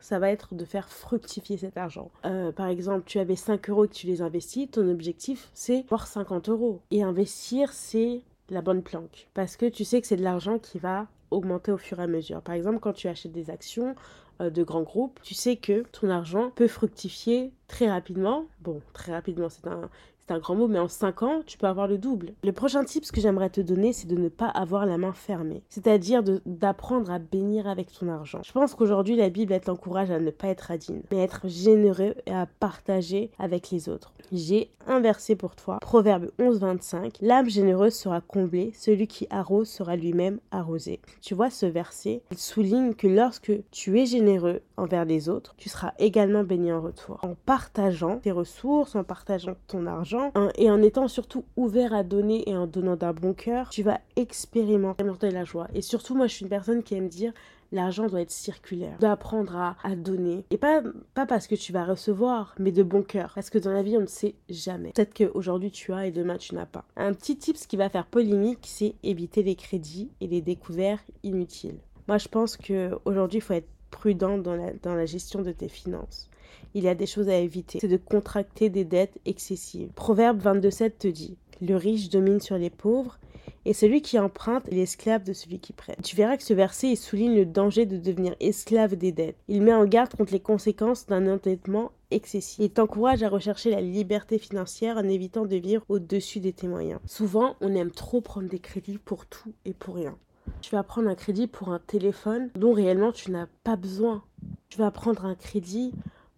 ça 0.01 0.19
va 0.19 0.31
être 0.31 0.55
de 0.55 0.65
faire 0.65 0.89
fructifier 0.89 1.57
cet 1.57 1.77
argent. 1.77 2.11
Euh, 2.25 2.53
par 2.53 2.67
exemple, 2.67 3.03
tu 3.07 3.19
avais 3.19 3.37
5 3.37 3.69
euros 3.71 3.87
que 3.87 3.93
tu 3.93 4.07
les 4.07 4.23
investis, 4.23 4.71
ton 4.71 4.89
objectif, 4.89 5.51
c'est 5.55 5.81
avoir 5.81 6.07
50 6.07 6.49
euros. 6.49 6.81
Et 6.91 7.03
investir, 7.03 7.73
c'est 7.73 8.23
la 8.51 8.63
bonne 8.63 8.83
planque. 8.83 9.29
Parce 9.35 9.57
que 9.57 9.67
tu 9.67 9.85
sais 9.85 10.01
que 10.01 10.07
c'est 10.07 10.17
de 10.17 10.25
l'argent 10.25 10.59
qui 10.59 10.79
va 10.79 11.07
augmenter 11.31 11.73
au 11.73 11.79
fur 11.79 12.01
et 12.01 12.05
à 12.05 12.07
mesure. 12.07 12.41
Par 12.41 12.55
exemple, 12.55 12.79
quand 12.81 12.95
tu 12.95 13.09
achètes 13.09 13.33
des 13.33 13.51
actions 13.51 13.95
euh, 14.41 14.51
de 14.51 14.63
grands 14.63 14.83
groupes, 14.83 15.21
tu 15.23 15.35
sais 15.35 15.57
que 15.57 15.85
ton 15.93 16.09
argent 16.09 16.51
peut 16.51 16.69
fructifier 16.69 17.53
très 17.67 17.91
rapidement. 17.91 18.47
Bon, 18.63 18.81
très 18.95 19.13
rapidement, 19.13 19.49
c'est 19.51 19.67
un, 19.67 19.91
c'est 20.29 20.35
un 20.35 20.39
grand 20.41 20.55
mot, 20.55 20.69
mais 20.69 20.79
en 20.79 20.89
5 20.89 21.23
ans, 21.23 21.41
tu 21.47 21.57
peux 21.57 21.67
avoir 21.67 21.89
le 21.89 21.97
double. 21.97 22.35
Le 22.45 22.53
prochain 22.53 22.85
tip 22.85 23.11
que 23.11 23.21
j'aimerais 23.21 23.49
te 23.49 23.63
donner, 23.63 23.95
c'est 23.95 24.09
de 24.09 24.17
ne 24.17 24.29
pas 24.29 24.49
avoir 24.49 24.85
la 24.85 24.99
main 24.99 25.15
fermée. 25.15 25.63
C'est-à-dire 25.71 26.23
d'apprendre 26.45 27.11
à 27.11 27.19
bénir 27.19 27.67
avec 27.67 27.91
ton 27.91 28.09
argent. 28.09 28.41
Je 28.45 28.53
pense 28.53 28.75
qu'aujourd'hui, 28.75 29.17
la 29.17 29.31
Bible, 29.31 29.59
t'encourage 29.59 30.11
à 30.11 30.21
ne 30.21 30.31
pas 30.31 30.49
être 30.49 30.71
adine, 30.71 31.01
mais 31.11 31.21
à 31.21 31.25
être 31.25 31.49
généreux 31.49 32.15
et 32.27 32.35
à 32.35 32.47
partager 32.61 33.31
avec 33.39 33.71
les 33.71 33.89
autres. 33.89 34.13
J'ai 34.31 34.71
un 34.87 35.01
verset 35.01 35.35
pour 35.35 35.57
toi. 35.57 35.79
Proverbe 35.81 36.31
11, 36.39 36.61
25. 36.61 37.19
L'âme 37.23 37.49
généreuse 37.49 37.95
sera 37.95 38.21
comblée, 38.21 38.73
celui 38.75 39.07
qui 39.07 39.27
arrose 39.31 39.69
sera 39.69 39.97
lui-même 39.97 40.41
arrosé. 40.51 41.01
Tu 41.23 41.35
vois, 41.35 41.49
ce 41.49 41.65
verset, 41.65 42.21
il 42.31 42.39
souligne 42.39 42.93
que 42.93 43.07
lorsque 43.07 43.53
tu 43.71 43.99
es 43.99 44.05
généreux 44.05 44.61
envers 44.79 45.05
les 45.05 45.29
autres, 45.29 45.55
tu 45.57 45.69
seras 45.69 45.93
également 45.99 46.45
béni 46.45 46.73
en 46.73 46.81
retour. 46.81 47.19
En 47.23 47.35
partageant 47.35 48.19
tes 48.19 48.33
ressources, 48.33 48.95
en 48.95 49.05
partageant 49.05 49.57
ton 49.67 49.87
argent, 49.87 50.33
et 50.57 50.71
en 50.71 50.81
étant 50.83 51.09
surtout 51.09 51.45
ouvert 51.57 51.93
à 51.93 52.03
donner 52.03 52.49
et 52.49 52.57
en 52.57 52.67
donnant 52.67 52.97
d'un 52.97 53.13
bon 53.13 53.35
cœur, 53.35 53.69
tu 53.69 53.83
vas 53.83 54.01
expérimenter 54.17 55.31
la 55.31 55.45
joie. 55.45 55.69
Et 55.75 55.83
surtout, 55.83 56.15
moi, 56.15 56.27
je 56.27 56.35
suis 56.35 56.43
une 56.45 56.51
personne 56.51 56.83
qui 56.83 56.95
aime 56.95 57.09
dire 57.09 57.33
l'argent 57.73 58.07
doit 58.07 58.23
être 58.23 58.31
circulaire. 58.31 58.95
Tu 58.95 59.01
dois 59.01 59.13
apprendre 59.13 59.57
à, 59.57 59.97
donner. 59.97 60.45
Et 60.51 60.59
pas, 60.59 60.83
pas 61.15 61.27
parce 61.27 61.47
que 61.47 61.55
tu 61.55 61.73
vas 61.73 61.85
recevoir, 61.85 62.55
mais 62.59 62.73
de 62.73 62.83
bon 62.83 63.03
cœur. 63.03 63.33
Parce 63.35 63.51
que 63.51 63.59
dans 63.59 63.73
la 63.73 63.83
vie, 63.83 63.97
on 63.97 64.03
ne 64.03 64.07
sait 64.07 64.35
jamais. 64.49 64.93
Peut-être 64.93 65.15
qu'aujourd'hui 65.15 65.71
tu 65.71 65.93
as 65.93 66.07
et 66.07 66.11
demain 66.11 66.37
tu 66.37 66.55
n'as 66.55 66.67
pas. 66.67 66.85
Un 66.97 67.13
petit 67.13 67.37
tip 67.37 67.57
qui 67.57 67.77
va 67.77 67.89
faire 67.89 68.07
polémique, 68.07 68.61
c'est 68.63 68.95
éviter 69.03 69.43
les 69.43 69.55
crédits 69.55 70.11
et 70.21 70.27
les 70.27 70.41
découvertes 70.41 71.11
inutiles. 71.23 71.81
Moi, 72.07 72.17
je 72.17 72.29
pense 72.29 72.57
qu'aujourd'hui, 72.57 73.39
il 73.39 73.43
faut 73.43 73.53
être 73.53 73.69
prudent 73.91 74.39
dans 74.39 74.55
la, 74.55 75.07
gestion 75.07 75.43
de 75.43 75.53
tes 75.53 75.69
finances 75.69 76.29
il 76.75 76.85
y 76.85 76.89
a 76.89 76.95
des 76.95 77.07
choses 77.07 77.29
à 77.29 77.37
éviter. 77.37 77.79
C'est 77.81 77.89
de 77.89 77.97
contracter 77.97 78.69
des 78.69 78.85
dettes 78.85 79.19
excessives. 79.25 79.89
Proverbe 79.95 80.41
22.7 80.41 80.93
te 80.99 81.09
dit 81.09 81.37
Le 81.61 81.77
riche 81.77 82.09
domine 82.11 82.41
sur 82.41 82.59
les 82.59 82.71
pauvres 82.71 83.19
et 83.65 83.73
celui 83.73 84.03
qui 84.03 84.19
emprunte 84.19 84.69
est 84.69 84.75
l'esclave 84.75 85.25
de 85.25 85.33
celui 85.33 85.59
qui 85.59 85.73
prête. 85.73 86.01
Tu 86.03 86.17
verras 86.17 86.37
que 86.37 86.43
ce 86.43 86.55
verset 86.55 86.95
souligne 86.97 87.35
le 87.35 87.47
danger 87.47 87.87
de 87.87 87.97
devenir 87.97 88.35
esclave 88.41 88.97
des 88.97 89.13
dettes. 89.13 89.37
Il 89.49 89.63
met 89.63 89.75
en 89.75 89.85
garde 89.85 90.15
contre 90.15 90.33
les 90.33 90.41
conséquences 90.41 91.07
d'un 91.07 91.27
endettement 91.27 91.93
excessif. 92.11 92.59
Il 92.61 92.71
t'encourage 92.71 93.23
à 93.23 93.29
rechercher 93.29 93.71
la 93.71 93.81
liberté 93.81 94.39
financière 94.39 94.97
en 94.97 95.05
évitant 95.05 95.45
de 95.45 95.57
vivre 95.57 95.85
au-dessus 95.89 96.41
de 96.41 96.51
tes 96.51 96.69
moyens. 96.69 97.01
Souvent, 97.07 97.57
on 97.61 97.75
aime 97.75 97.91
trop 97.91 98.21
prendre 98.21 98.49
des 98.49 98.59
crédits 98.59 98.99
pour 98.99 99.27
tout 99.27 99.53
et 99.65 99.75
pour 99.75 99.97
rien. 99.97 100.17
Tu 100.61 100.75
vas 100.75 100.83
prendre 100.83 101.09
un 101.09 101.15
crédit 101.15 101.47
pour 101.47 101.71
un 101.71 101.79
téléphone 101.79 102.51
dont 102.55 102.73
réellement 102.73 103.13
tu 103.13 103.31
n'as 103.31 103.47
pas 103.65 103.77
besoin. 103.77 104.23
Tu 104.69 104.79
vas 104.79 104.91
prendre 104.91 105.25
un 105.25 105.35
crédit 105.35 105.93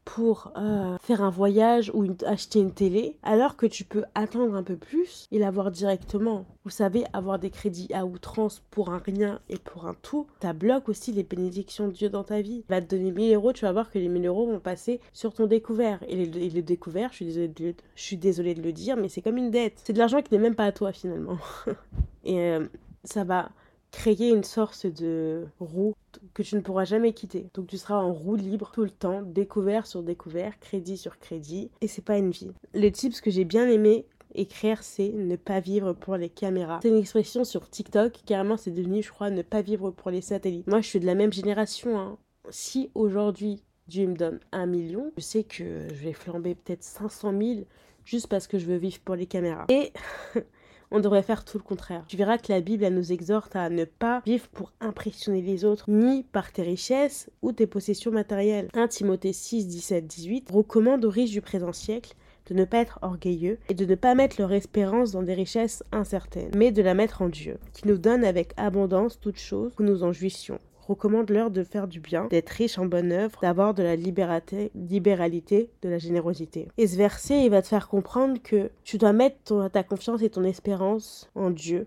pour 0.04 0.52
euh, 0.56 0.96
faire 1.00 1.22
un 1.22 1.30
voyage 1.30 1.90
ou 1.94 2.04
acheter 2.26 2.58
une 2.58 2.72
télé, 2.72 3.16
alors 3.22 3.56
que 3.56 3.66
tu 3.66 3.84
peux 3.84 4.04
attendre 4.14 4.54
un 4.56 4.62
peu 4.62 4.76
plus 4.76 5.28
et 5.30 5.38
l'avoir 5.38 5.70
directement. 5.70 6.46
Vous 6.64 6.70
savez, 6.70 7.04
avoir 7.12 7.38
des 7.38 7.50
crédits 7.50 7.88
à 7.94 8.04
outrance 8.04 8.62
pour 8.70 8.90
un 8.90 8.98
rien 8.98 9.40
et 9.48 9.58
pour 9.58 9.86
un 9.86 9.94
tout, 10.02 10.26
ça 10.42 10.52
bloque 10.52 10.88
aussi 10.88 11.12
les 11.12 11.22
bénédictions 11.22 11.86
de 11.86 11.92
Dieu 11.92 12.08
dans 12.08 12.24
ta 12.24 12.40
vie. 12.40 12.64
Il 12.68 12.70
va 12.70 12.80
te 12.80 12.94
donner 12.94 13.12
1000 13.12 13.34
euros, 13.34 13.52
tu 13.52 13.64
vas 13.64 13.72
voir 13.72 13.90
que 13.90 13.98
les 13.98 14.08
1000 14.08 14.26
euros 14.26 14.46
vont 14.46 14.58
passer 14.58 15.00
sur 15.12 15.32
ton 15.32 15.46
découvert. 15.46 16.02
Et 16.08 16.16
désolée 16.26 17.48
de, 17.48 17.74
je 17.94 18.02
suis 18.02 18.16
désolée 18.16 18.54
de 18.54 18.62
le 18.62 18.72
dire, 18.72 18.96
mais 18.96 19.08
c'est 19.08 19.22
comme 19.22 19.36
une 19.36 19.50
dette. 19.50 19.80
C'est 19.84 19.92
de 19.92 19.98
l'argent 19.98 20.22
qui 20.22 20.34
n'est 20.34 20.40
même 20.40 20.56
pas 20.56 20.66
à 20.66 20.72
toi 20.72 20.92
finalement. 20.92 21.38
et 22.24 22.40
euh, 22.40 22.66
ça 23.04 23.24
va 23.24 23.50
créer 23.90 24.30
une 24.30 24.44
sorte 24.44 24.86
de 24.86 25.46
roue 25.58 25.94
que 26.34 26.42
tu 26.42 26.56
ne 26.56 26.60
pourras 26.60 26.84
jamais 26.84 27.12
quitter. 27.12 27.48
Donc 27.54 27.66
tu 27.66 27.76
seras 27.76 27.96
en 27.96 28.12
roue 28.12 28.36
libre 28.36 28.70
tout 28.72 28.84
le 28.84 28.90
temps, 28.90 29.22
découvert 29.22 29.86
sur 29.86 30.02
découvert, 30.02 30.58
crédit 30.60 30.96
sur 30.96 31.18
crédit, 31.18 31.70
et 31.80 31.88
c'est 31.88 32.04
pas 32.04 32.18
une 32.18 32.30
vie. 32.30 32.52
Le 32.74 32.88
tips 32.90 33.20
que 33.20 33.30
j'ai 33.30 33.44
bien 33.44 33.68
aimé 33.68 34.06
écrire, 34.34 34.82
c'est 34.82 35.08
ne 35.08 35.36
pas 35.36 35.60
vivre 35.60 35.92
pour 35.92 36.16
les 36.16 36.28
caméras. 36.28 36.80
C'est 36.82 36.88
une 36.88 36.96
expression 36.96 37.44
sur 37.44 37.68
TikTok, 37.68 38.20
carrément 38.26 38.56
c'est 38.56 38.70
devenu, 38.70 39.02
je 39.02 39.10
crois, 39.10 39.30
ne 39.30 39.42
pas 39.42 39.62
vivre 39.62 39.90
pour 39.90 40.10
les 40.10 40.20
satellites. 40.20 40.66
Moi, 40.66 40.80
je 40.80 40.86
suis 40.86 41.00
de 41.00 41.06
la 41.06 41.14
même 41.14 41.32
génération. 41.32 41.98
Hein. 41.98 42.18
Si 42.50 42.90
aujourd'hui 42.94 43.62
Dieu 43.88 44.06
me 44.06 44.14
donne 44.14 44.38
un 44.52 44.66
million, 44.66 45.12
je 45.16 45.22
sais 45.22 45.42
que 45.42 45.88
je 45.92 46.04
vais 46.04 46.12
flamber 46.12 46.54
peut-être 46.54 46.84
500 46.84 47.32
000 47.36 47.60
juste 48.04 48.28
parce 48.28 48.46
que 48.46 48.58
je 48.58 48.66
veux 48.66 48.76
vivre 48.76 49.00
pour 49.00 49.16
les 49.16 49.26
caméras. 49.26 49.66
Et 49.68 49.92
on 50.90 51.00
devrait 51.00 51.22
faire 51.22 51.44
tout 51.44 51.58
le 51.58 51.62
contraire. 51.62 52.04
Tu 52.08 52.16
verras 52.16 52.38
que 52.38 52.52
la 52.52 52.60
Bible, 52.60 52.86
nous 52.88 53.12
exhorte 53.12 53.54
à 53.56 53.70
ne 53.70 53.84
pas 53.84 54.22
vivre 54.26 54.48
pour 54.48 54.72
impressionner 54.80 55.42
les 55.42 55.64
autres, 55.64 55.84
ni 55.88 56.24
par 56.24 56.52
tes 56.52 56.62
richesses 56.62 57.30
ou 57.42 57.52
tes 57.52 57.66
possessions 57.66 58.10
matérielles. 58.10 58.68
1 58.74 58.88
Timothée 58.88 59.32
6, 59.32 59.66
17, 59.68 60.06
18 60.06 60.50
recommande 60.50 61.04
aux 61.04 61.10
riches 61.10 61.30
du 61.30 61.40
présent 61.40 61.72
siècle 61.72 62.14
de 62.46 62.54
ne 62.54 62.64
pas 62.64 62.78
être 62.78 62.98
orgueilleux 63.02 63.58
et 63.68 63.74
de 63.74 63.84
ne 63.84 63.94
pas 63.94 64.14
mettre 64.14 64.36
leur 64.40 64.52
espérance 64.52 65.12
dans 65.12 65.22
des 65.22 65.34
richesses 65.34 65.84
incertaines, 65.92 66.50
mais 66.56 66.72
de 66.72 66.82
la 66.82 66.94
mettre 66.94 67.22
en 67.22 67.28
Dieu, 67.28 67.58
qui 67.72 67.86
nous 67.86 67.98
donne 67.98 68.24
avec 68.24 68.52
abondance 68.56 69.20
toutes 69.20 69.38
choses 69.38 69.74
que 69.74 69.82
nous 69.82 70.02
en 70.02 70.12
jouissions 70.12 70.58
recommande-leur 70.90 71.52
de 71.52 71.62
faire 71.62 71.86
du 71.86 72.00
bien, 72.00 72.26
d'être 72.26 72.50
riche 72.50 72.76
en 72.78 72.84
bonne 72.84 73.12
œuvre, 73.12 73.38
d'avoir 73.42 73.74
de 73.74 73.82
la 73.82 73.94
libéralité, 73.94 74.72
libéralité, 74.74 75.70
de 75.82 75.88
la 75.88 75.98
générosité. 75.98 76.66
Et 76.78 76.88
ce 76.88 76.96
verset, 76.96 77.44
il 77.44 77.50
va 77.50 77.62
te 77.62 77.68
faire 77.68 77.88
comprendre 77.88 78.42
que 78.42 78.70
tu 78.82 78.98
dois 78.98 79.12
mettre 79.12 79.68
ta 79.68 79.84
confiance 79.84 80.20
et 80.22 80.30
ton 80.30 80.42
espérance 80.42 81.30
en 81.36 81.50
Dieu 81.50 81.86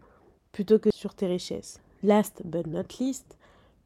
plutôt 0.54 0.80
que 0.80 0.90
sur 0.92 1.16
tes 1.16 1.28
richesses. 1.28 1.82
Last 2.02 2.44
but 2.46 2.66
not 2.66 2.84
least, 3.00 3.38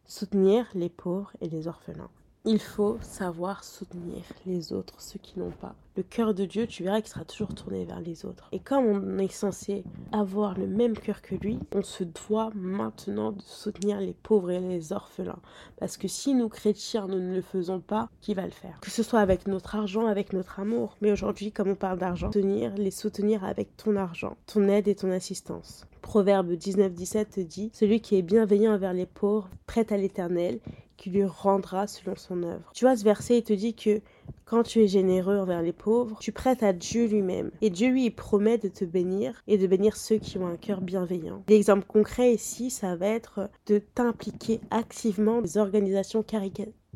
soutenir 0.06 0.68
les 0.76 0.90
pauvres 0.90 1.32
et 1.42 1.50
les 1.50 1.68
orphelins. 1.68 2.10
Il 2.50 2.60
faut 2.60 2.98
savoir 3.02 3.66
soutenir 3.66 4.24
les 4.46 4.72
autres, 4.72 5.02
ceux 5.02 5.20
qui 5.20 5.38
n'ont 5.38 5.52
pas. 5.52 5.76
Le 5.98 6.04
cœur 6.04 6.34
de 6.34 6.46
Dieu, 6.46 6.66
tu 6.66 6.82
verras 6.82 7.02
qu'il 7.02 7.10
sera 7.10 7.26
toujours 7.26 7.54
tourné 7.54 7.84
vers 7.84 8.00
les 8.00 8.24
autres. 8.24 8.48
Et 8.54 8.60
comme 8.60 8.86
on 8.86 9.18
est 9.18 9.30
censé 9.30 9.84
avoir 10.14 10.58
le 10.58 10.66
même 10.66 10.98
cœur 10.98 11.22
que 11.22 11.36
lui, 11.36 11.60
on 11.76 11.82
se 11.82 12.06
doit 12.06 12.52
maintenant 12.56 13.34
de 13.34 13.42
soutenir 13.42 14.00
les 14.00 14.14
pauvres 14.14 14.52
et 14.52 14.62
les 14.62 14.94
orphelins. 14.94 15.42
Parce 15.78 15.98
que 15.98 16.08
si 16.08 16.34
nous, 16.36 16.48
chrétiens, 16.48 17.08
nous 17.08 17.20
ne 17.20 17.36
le 17.36 17.42
faisons 17.42 17.82
pas, 17.82 18.08
qui 18.22 18.34
va 18.34 18.46
le 18.46 18.52
faire? 18.52 18.80
Que 18.80 18.92
ce 18.92 19.04
soit 19.04 19.20
avec 19.20 19.46
notre 19.48 19.76
argent, 19.76 20.08
avec 20.08 20.32
notre 20.32 20.62
amour. 20.62 20.96
Mais 21.02 21.12
aujourd'hui, 21.12 21.52
comme 21.52 21.68
on 21.68 21.76
parle 21.76 22.00
d'argent, 22.00 22.32
soutenir, 22.32 22.74
les 22.78 22.92
soutenir 22.92 23.44
avec 23.44 23.76
ton 23.76 23.98
argent, 23.98 24.38
ton 24.46 24.70
aide 24.70 24.88
et 24.88 24.96
ton 24.96 25.12
assistance. 25.12 25.86
Proverbe 26.02 26.54
19-17 26.54 27.26
te 27.26 27.40
dit 27.42 27.72
Celui 27.74 28.00
qui 28.00 28.16
est 28.16 28.22
bienveillant 28.22 28.74
envers 28.74 28.94
les 28.94 29.06
pauvres 29.06 29.50
prête 29.66 29.92
à 29.92 29.98
l'éternel 29.98 30.62
qui 30.98 31.10
lui 31.10 31.24
rendra 31.24 31.88
selon 31.88 32.16
son 32.16 32.44
œuvre. 32.44 32.72
Tu 32.74 32.86
vois, 32.86 32.98
ce 32.98 33.04
verset, 33.04 33.38
il 33.38 33.44
te 33.44 33.54
dit 33.54 33.76
que 33.76 34.02
quand 34.46 34.64
tu 34.64 34.82
es 34.82 34.88
généreux 34.88 35.38
envers 35.38 35.62
les 35.62 35.74
pauvres, 35.74 36.18
tu 36.20 36.32
prêtes 36.32 36.64
à 36.64 36.74
Dieu 36.74 37.06
lui-même. 37.08 37.52
Et 37.62 37.70
Dieu 37.70 37.90
lui 37.90 38.10
promet 38.10 38.58
de 38.58 38.68
te 38.68 38.86
bénir 38.86 39.42
et 39.48 39.58
de 39.58 39.68
bénir 39.68 39.96
ceux 39.96 40.18
qui 40.18 40.38
ont 40.38 40.48
un 40.48 40.58
cœur 40.58 40.82
bienveillant. 40.82 41.44
L'exemple 41.48 41.86
concret 41.86 42.34
ici, 42.34 42.70
ça 42.70 42.96
va 42.96 43.08
être 43.08 43.50
de 43.68 43.80
t'impliquer 43.80 44.60
activement 44.72 45.36
dans 45.36 45.42
des 45.42 45.58
organisations 45.58 46.24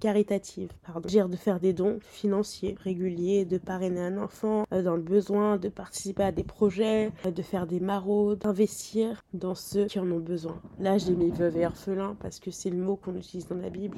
caritative, 0.01 0.71
pardon. 0.83 1.07
Dire 1.07 1.29
de 1.29 1.37
faire 1.37 1.59
des 1.59 1.73
dons 1.73 1.99
financiers 2.01 2.75
réguliers, 2.83 3.45
de 3.45 3.59
parrainer 3.59 4.01
un 4.01 4.17
enfant 4.17 4.65
euh, 4.73 4.81
dans 4.81 4.95
le 4.95 5.01
besoin, 5.01 5.57
de 5.57 5.69
participer 5.69 6.23
à 6.23 6.31
des 6.31 6.43
projets, 6.43 7.11
euh, 7.25 7.31
de 7.31 7.41
faire 7.43 7.67
des 7.67 7.79
maraudes, 7.79 8.39
d'investir 8.39 9.21
dans 9.33 9.53
ceux 9.53 9.85
qui 9.85 9.99
en 9.99 10.11
ont 10.11 10.19
besoin. 10.19 10.59
Là, 10.79 10.97
j'ai 10.97 11.13
mis 11.13 11.29
veuves 11.29 11.55
et 11.55 11.65
orphelins 11.67 12.17
parce 12.19 12.39
que 12.39 12.49
c'est 12.49 12.71
le 12.71 12.77
mot 12.77 12.95
qu'on 12.95 13.15
utilise 13.15 13.47
dans 13.47 13.55
la 13.55 13.69
Bible, 13.69 13.97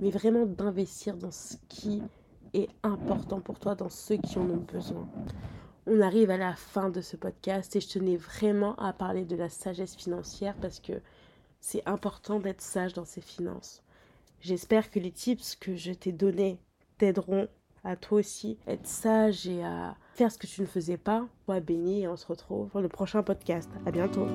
mais 0.00 0.10
vraiment 0.10 0.44
d'investir 0.44 1.16
dans 1.16 1.30
ce 1.30 1.54
qui 1.68 2.02
est 2.52 2.68
important 2.82 3.40
pour 3.40 3.58
toi, 3.58 3.74
dans 3.74 3.88
ceux 3.88 4.18
qui 4.18 4.38
en 4.38 4.48
ont 4.50 4.64
besoin. 4.70 5.08
On 5.86 6.02
arrive 6.02 6.30
à 6.30 6.36
la 6.36 6.54
fin 6.54 6.90
de 6.90 7.00
ce 7.00 7.16
podcast 7.16 7.74
et 7.74 7.80
je 7.80 7.88
tenais 7.88 8.16
vraiment 8.16 8.76
à 8.76 8.92
parler 8.92 9.24
de 9.24 9.36
la 9.36 9.48
sagesse 9.48 9.96
financière 9.96 10.54
parce 10.60 10.80
que 10.80 11.00
c'est 11.60 11.82
important 11.88 12.40
d'être 12.40 12.60
sage 12.60 12.92
dans 12.92 13.06
ses 13.06 13.22
finances. 13.22 13.82
J'espère 14.40 14.90
que 14.90 14.98
les 14.98 15.10
tips 15.10 15.56
que 15.56 15.76
je 15.76 15.92
t'ai 15.92 16.12
donnés 16.12 16.58
t'aideront 16.98 17.48
à 17.84 17.96
toi 17.96 18.18
aussi 18.18 18.58
être 18.66 18.86
sage 18.86 19.46
et 19.46 19.62
à 19.62 19.96
faire 20.14 20.30
ce 20.30 20.38
que 20.38 20.46
tu 20.46 20.60
ne 20.60 20.66
faisais 20.66 20.98
pas. 20.98 21.26
Sois 21.44 21.60
béni 21.60 22.02
et 22.02 22.08
on 22.08 22.16
se 22.16 22.26
retrouve 22.26 22.68
pour 22.68 22.80
le 22.80 22.88
prochain 22.88 23.22
podcast. 23.22 23.70
À 23.86 23.90
bientôt. 23.90 24.26